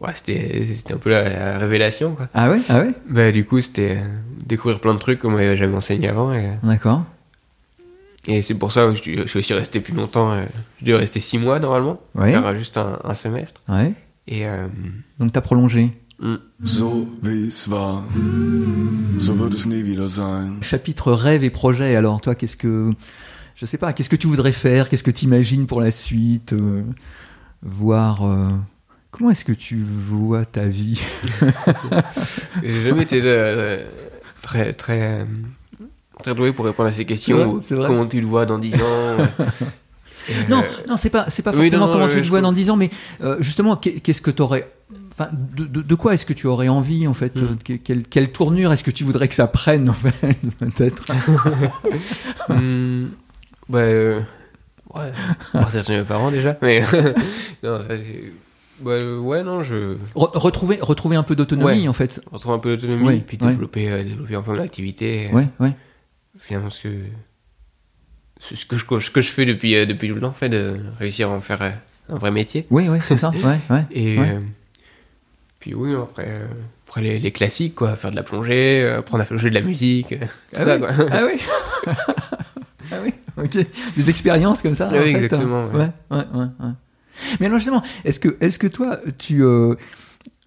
Ouais, 0.00 0.10
c'était, 0.14 0.64
c'était 0.74 0.94
un 0.94 0.96
peu 0.96 1.10
la, 1.10 1.28
la 1.28 1.58
révélation, 1.58 2.14
quoi. 2.16 2.28
Ah 2.34 2.50
ouais, 2.50 2.58
ah 2.68 2.80
ouais. 2.80 2.90
Bah, 3.08 3.30
du 3.30 3.44
coup, 3.44 3.60
c'était 3.60 3.98
découvrir 4.44 4.80
plein 4.80 4.94
de 4.94 4.98
trucs 4.98 5.20
qu'on 5.20 5.30
m'avait 5.30 5.56
jamais 5.56 5.76
enseigné 5.76 6.08
avant. 6.08 6.32
Et, 6.34 6.48
D'accord. 6.64 7.04
Et 8.26 8.42
c'est 8.42 8.54
pour 8.54 8.72
ça 8.72 8.86
que 8.86 8.94
je, 8.94 9.00
suis- 9.02 9.16
je 9.18 9.26
suis 9.26 9.38
aussi 9.40 9.54
resté 9.54 9.80
plus 9.80 9.94
longtemps. 9.94 10.32
euh, 10.32 10.44
je 10.80 10.86
devais 10.86 10.98
rester 10.98 11.20
six 11.20 11.38
mois 11.38 11.58
normalement, 11.58 12.00
Ouais. 12.14 12.30
faire 12.32 12.54
juste 12.56 12.76
un, 12.78 12.98
un 13.04 13.14
semestre. 13.14 13.60
Ouais. 13.68 13.92
Et 14.28 14.46
euh, 14.46 14.66
Donc 15.18 15.32
t'as 15.32 15.40
prolongé. 15.40 15.90
mm, 16.20 16.36
So 16.64 17.08
wie 17.22 17.48
es 17.48 17.68
war, 17.68 18.04
so 19.18 19.34
wird 19.38 19.54
es 19.54 19.66
nie 19.66 19.82
wieder 19.84 20.08
sein? 20.08 20.60
Chapitre 20.62 21.12
rêve 21.12 21.42
et 21.44 21.50
projet. 21.50 21.96
Alors 21.96 22.20
toi, 22.20 22.34
qu'est-ce 22.36 22.56
que 22.56 22.90
je 23.56 23.66
sais 23.66 23.78
pas, 23.78 23.92
qu'est-ce 23.92 24.08
que 24.08 24.16
tu 24.16 24.28
voudrais 24.28 24.52
faire? 24.52 24.88
Qu'est-ce 24.88 25.02
que 25.02 25.10
tu 25.10 25.24
imagines 25.24 25.66
pour 25.66 25.80
la 25.80 25.90
suite? 25.90 26.52
Euh, 26.52 26.82
Voir 27.64 28.22
euh, 28.24 28.48
comment 29.12 29.30
est-ce 29.30 29.44
que 29.44 29.52
tu 29.52 29.76
vois 29.84 30.44
ta 30.44 30.64
vie? 30.66 31.00
J'ai 32.62 32.82
jamais 32.84 33.02
été 33.02 33.20
très, 34.40 34.72
très, 34.72 35.26
très 36.22 36.34
doué 36.34 36.52
pour 36.52 36.64
répondre 36.64 36.88
à 36.88 36.92
ces 36.92 37.04
questions. 37.04 37.36
Vrai, 37.60 37.74
ou. 37.76 37.86
Comment 37.86 38.06
tu 38.06 38.20
le 38.20 38.26
vois 38.26 38.46
dans 38.46 38.58
dix 38.58 38.74
ans 38.74 38.78
euh, 38.82 39.26
et, 40.28 40.32
Non, 40.50 40.58
euh, 40.62 40.66
non, 40.88 40.96
c'est 40.96 41.10
pas, 41.10 41.26
c'est 41.28 41.42
pas 41.42 41.50
oui, 41.50 41.56
forcément 41.56 41.80
non, 41.80 41.86
non, 41.88 41.92
comment 41.92 42.08
tu 42.08 42.22
te 42.22 42.28
vois 42.28 42.40
dans 42.40 42.52
10 42.52 42.70
ans, 42.70 42.76
mais 42.76 42.90
euh, 43.22 43.36
justement, 43.40 43.76
qu'est- 43.76 44.00
qu'est-ce 44.00 44.22
que 44.22 44.30
tu 44.30 44.40
aurais. 44.42 44.70
Enfin, 45.12 45.28
de, 45.32 45.64
de- 45.66 45.82
de 45.82 45.94
quoi 45.94 46.14
est-ce 46.14 46.24
que 46.24 46.32
tu 46.32 46.46
aurais 46.46 46.68
envie, 46.68 47.06
en 47.06 47.12
fait 47.14 47.36
Mm. 47.36 47.42
euh, 47.44 47.46
que- 47.64 47.72
quelle, 47.74 48.02
quelle 48.04 48.30
tournure 48.32 48.72
est-ce 48.72 48.84
que 48.84 48.90
tu 48.90 49.04
voudrais 49.04 49.28
que 49.28 49.34
ça 49.34 49.46
prenne, 49.46 49.90
en 49.90 49.92
fait, 49.94 50.36
peut-être 50.58 51.04
Hmm, 52.48 53.06
bah, 53.68 53.78
euh, 53.80 54.20
ouais, 54.94 55.12
partir 55.52 55.84
chez 55.84 55.96
mes 55.98 56.04
parents 56.04 56.30
déjà, 56.30 56.56
mais 56.62 56.82
non, 57.62 57.80
ça 57.82 57.88
c'est. 57.96 58.32
Bah, 58.80 58.92
euh, 58.92 59.18
ouais, 59.18 59.42
non, 59.44 59.62
je 59.62 59.94
Re- 60.16 60.36
retrouver, 60.38 60.78
retrouver 60.80 61.14
un 61.16 61.22
peu 61.22 61.36
d'autonomie, 61.36 61.82
Ouais. 61.82 61.88
en 61.88 61.92
fait. 61.92 62.20
retrouve 62.32 62.52
un 62.54 62.58
peu 62.58 62.76
d'autonomie, 62.76 63.04
Ouais, 63.04 63.22
puis 63.24 63.36
développer, 63.36 63.90
euh, 63.90 64.02
développer 64.02 64.34
un 64.34 64.42
peu 64.42 64.52
mon 64.56 64.62
activité. 64.62 65.28
euh, 65.30 65.36
Ouais, 65.36 65.46
ouais. 65.60 65.72
Finalement, 66.38 66.70
ce 66.70 66.88
que, 66.88 66.96
ce 68.40 68.64
que, 68.64 68.76
je, 68.76 68.84
ce 69.06 69.10
que 69.10 69.20
je 69.20 69.28
fais 69.30 69.44
depuis, 69.44 69.74
euh, 69.76 69.86
depuis 69.86 70.08
tout 70.08 70.14
le 70.14 70.20
temps, 70.20 70.28
en 70.28 70.32
fait, 70.32 70.48
de 70.48 70.76
réussir 70.98 71.28
à 71.28 71.32
en 71.32 71.40
faire 71.40 71.62
euh, 71.62 71.70
un 72.08 72.16
vrai 72.16 72.30
métier. 72.30 72.66
Oui, 72.70 72.88
oui, 72.88 72.98
c'est 73.06 73.16
ça. 73.18 73.30
Ouais, 73.44 73.58
ouais. 73.70 73.84
Et 73.92 74.18
Ouais. 74.18 74.30
euh, 74.36 74.40
puis 75.60 75.74
oui, 75.74 75.94
après, 75.94 76.24
euh, 76.26 76.46
après 76.88 77.02
les, 77.02 77.18
les 77.18 77.30
classiques, 77.32 77.74
quoi, 77.74 77.94
faire 77.96 78.10
de 78.10 78.16
la 78.16 78.22
plongée, 78.22 78.82
apprendre 78.88 79.24
à 79.30 79.36
jouer 79.36 79.50
de 79.50 79.54
la 79.54 79.60
musique, 79.60 80.12
euh, 80.12 80.18
tout 80.18 80.26
Ah 80.56 80.64
ça, 80.64 80.74
oui. 80.76 80.80
quoi. 80.80 80.90
Ah 81.12 81.20
oui 81.24 81.40
Ah 82.90 82.96
oui, 83.02 83.14
ok. 83.38 83.66
Des 83.96 84.10
expériences 84.10 84.60
comme 84.60 84.74
ça. 84.74 84.88
Oui, 84.92 84.98
en 84.98 85.02
fait, 85.02 85.10
exactement, 85.10 85.64
hein. 85.64 85.70
ouais. 85.72 85.78
Ouais, 86.10 86.18
ouais, 86.18 86.40
ouais, 86.40 86.46
ouais. 86.66 86.72
Mais 87.40 87.46
alors 87.46 87.58
justement, 87.58 87.82
est-ce 88.04 88.18
que, 88.20 88.36
est-ce 88.40 88.58
que 88.58 88.66
toi, 88.66 88.98
tu, 89.18 89.42
euh, 89.44 89.74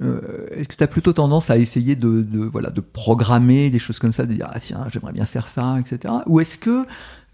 euh, 0.01 0.19
est-ce 0.51 0.67
que 0.67 0.75
tu 0.75 0.83
as 0.83 0.87
plutôt 0.87 1.13
tendance 1.13 1.49
à 1.49 1.57
essayer 1.57 1.95
de, 1.95 2.21
de, 2.21 2.39
voilà, 2.39 2.69
de 2.69 2.81
programmer 2.81 3.69
des 3.69 3.79
choses 3.79 3.97
comme 3.99 4.11
ça, 4.11 4.25
de 4.25 4.33
dire 4.33 4.49
ah 4.51 4.59
tiens, 4.59 4.85
j'aimerais 4.91 5.13
bien 5.13 5.25
faire 5.25 5.47
ça, 5.47 5.77
etc. 5.79 6.13
Ou 6.25 6.41
est-ce 6.41 6.57
que 6.57 6.85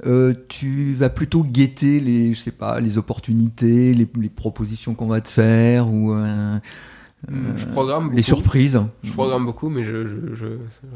euh, 0.05 0.33
tu 0.47 0.93
vas 0.93 1.09
plutôt 1.09 1.43
guetter 1.43 1.99
les, 1.99 2.33
je 2.33 2.39
sais 2.39 2.51
pas, 2.51 2.79
les 2.79 2.97
opportunités, 2.99 3.93
les, 3.93 4.07
les 4.15 4.29
propositions 4.29 4.93
qu'on 4.93 5.07
va 5.07 5.21
te 5.21 5.27
faire 5.29 5.87
ou 5.87 6.13
euh, 6.13 6.57
euh, 7.31 7.53
je 7.55 7.65
programme 7.65 8.05
beaucoup. 8.05 8.15
les 8.15 8.21
surprises? 8.23 8.81
Je 9.03 9.11
programme 9.11 9.45
beaucoup, 9.45 9.69
mais 9.69 9.83
je, 9.83 10.07
je, 10.07 10.35
je 10.35 10.45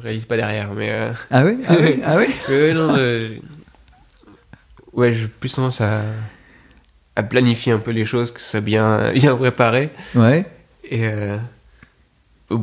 réalise 0.02 0.26
pas 0.26 0.38
derrière. 0.38 0.74
Mais 0.74 0.92
Ah 1.32 1.44
oui, 1.46 1.58
ah 1.68 1.76
oui, 1.80 2.00
ah 2.04 2.18
oui? 2.18 2.74
non, 2.74 2.96
ouais, 4.94 5.14
j'ai 5.14 5.28
plus 5.28 5.54
tendance 5.54 5.82
à, 5.82 6.02
à 7.16 7.24
planifier 7.24 7.74
un 7.74 7.80
peu 7.80 7.92
les 7.92 8.06
choses, 8.06 8.32
que 8.32 8.40
ça 8.42 8.52
soit 8.52 8.62
bien, 8.62 9.12
bien 9.16 9.36
préparé. 9.36 9.90
Ouais. 10.16 10.46
Et, 10.90 11.08
euh, 11.08 11.38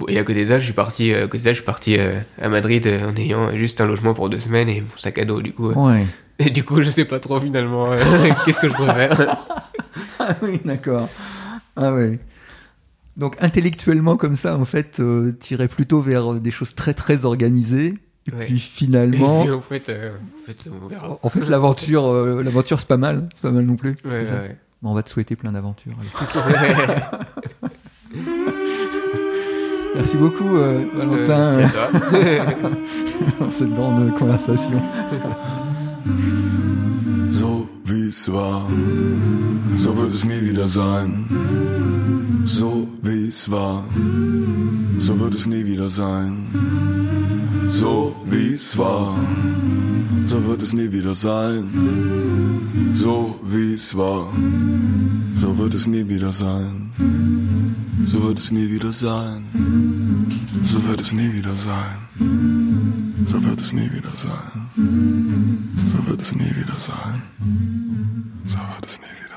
et 0.08 0.18
à 0.18 0.24
côté 0.24 0.44
de 0.44 0.48
ça, 0.48 0.58
je 0.58 0.64
suis 0.64 0.72
parti, 0.72 1.12
euh, 1.12 1.24
à 1.24 1.26
côté 1.26 1.38
de 1.38 1.42
ça, 1.44 1.50
je 1.50 1.54
suis 1.56 1.64
parti 1.64 1.96
euh, 1.98 2.18
à 2.40 2.48
Madrid 2.48 2.86
en 2.86 3.14
ayant 3.16 3.56
juste 3.56 3.80
un 3.80 3.86
logement 3.86 4.14
pour 4.14 4.28
deux 4.30 4.38
semaines 4.38 4.68
et 4.68 4.80
mon 4.80 4.96
sac 4.96 5.18
à 5.18 5.24
dos, 5.24 5.42
du 5.42 5.52
coup. 5.52 5.70
Ouais. 5.72 6.06
Et 6.38 6.50
du 6.50 6.64
coup, 6.64 6.80
je 6.82 6.90
sais 6.90 7.04
pas 7.04 7.18
trop 7.20 7.38
finalement 7.40 7.90
qu'est-ce 8.44 8.60
que 8.60 8.68
je 8.68 8.74
préfère. 8.74 9.36
Ah 10.24 10.36
oui, 10.40 10.60
d'accord. 10.64 11.08
Ah 11.74 11.92
oui. 11.92 12.18
Donc 13.16 13.36
intellectuellement 13.40 14.16
comme 14.16 14.36
ça, 14.36 14.56
en 14.56 14.64
fait, 14.64 15.00
euh, 15.00 15.32
plutôt 15.68 16.00
vers 16.00 16.34
des 16.34 16.50
choses 16.52 16.74
très 16.76 16.94
très 16.94 17.24
organisées. 17.24 17.94
Et 18.28 18.32
Ouais. 18.34 18.44
puis 18.46 18.54
Et 18.56 18.58
finalement, 18.60 19.42
puis, 19.42 19.50
en 19.52 19.60
fait, 19.60 19.88
euh, 19.88 20.12
en 20.14 20.46
fait, 20.46 20.70
on 20.84 20.86
verra. 20.86 21.18
en 21.20 21.28
fait, 21.28 21.44
l'aventure, 21.48 22.06
euh, 22.06 22.40
l'aventure 22.42 22.78
c'est 22.78 22.86
pas 22.88 22.96
mal, 22.96 23.28
c'est 23.34 23.42
pas 23.42 23.50
mal 23.50 23.64
non 23.64 23.74
plus. 23.74 23.96
Ouais, 24.04 24.24
on 24.84 24.94
va 24.94 25.02
te 25.02 25.10
souhaiter 25.10 25.34
plein 25.34 25.50
d'aventures. 25.52 25.92
Merci 29.94 30.16
beaucoup, 30.16 30.56
euh, 30.56 30.84
Valentin, 30.94 31.58
Euh, 32.14 32.38
pour 33.38 33.52
cette 33.52 33.74
grande 33.74 34.14
conversation. 34.18 34.80
So 37.30 37.68
wie 37.84 38.08
es 38.08 38.30
war, 38.32 38.66
so 39.76 39.96
wird 39.96 40.12
es 40.12 40.24
nie 40.26 40.40
wieder 40.50 40.66
sein. 40.66 41.24
So 42.44 42.88
wie 43.02 43.28
es 43.28 43.50
war, 43.50 43.84
so 44.98 45.18
wird 45.18 45.34
es 45.34 45.46
nie 45.46 45.64
wieder 45.66 45.88
sein. 45.88 46.46
So 47.68 48.14
wie 48.26 48.54
es 48.54 48.76
war, 48.78 49.14
so 50.24 50.44
wird 50.46 50.62
es 50.62 50.72
nie 50.72 50.90
wieder 50.90 51.14
sein. 51.14 51.68
So 52.94 53.36
wie 53.46 53.74
es 53.74 53.96
war, 53.96 54.28
so 55.34 55.56
wird 55.58 55.74
es 55.74 55.86
nie 55.86 56.08
wieder 56.08 56.32
sein. 56.32 56.90
So 58.12 58.22
wird 58.24 58.38
es 58.38 58.50
nie 58.50 58.68
wieder 58.70 58.92
sein. 58.92 60.28
So 60.64 60.86
wird 60.86 61.00
es 61.00 61.14
nie 61.14 61.32
wieder 61.32 61.54
sein. 61.54 61.96
So 63.24 63.42
wird 63.42 63.58
es 63.58 63.72
nie 63.72 63.90
wieder 63.90 64.14
sein. 64.14 64.68
So 65.86 66.06
wird 66.06 66.20
es 66.20 66.34
nie 66.34 66.54
wieder 66.54 66.78
sein. 66.78 67.22
So 68.44 68.58
wird 68.58 68.86
es 68.86 69.00
nie 69.00 69.24
wieder 69.24 69.31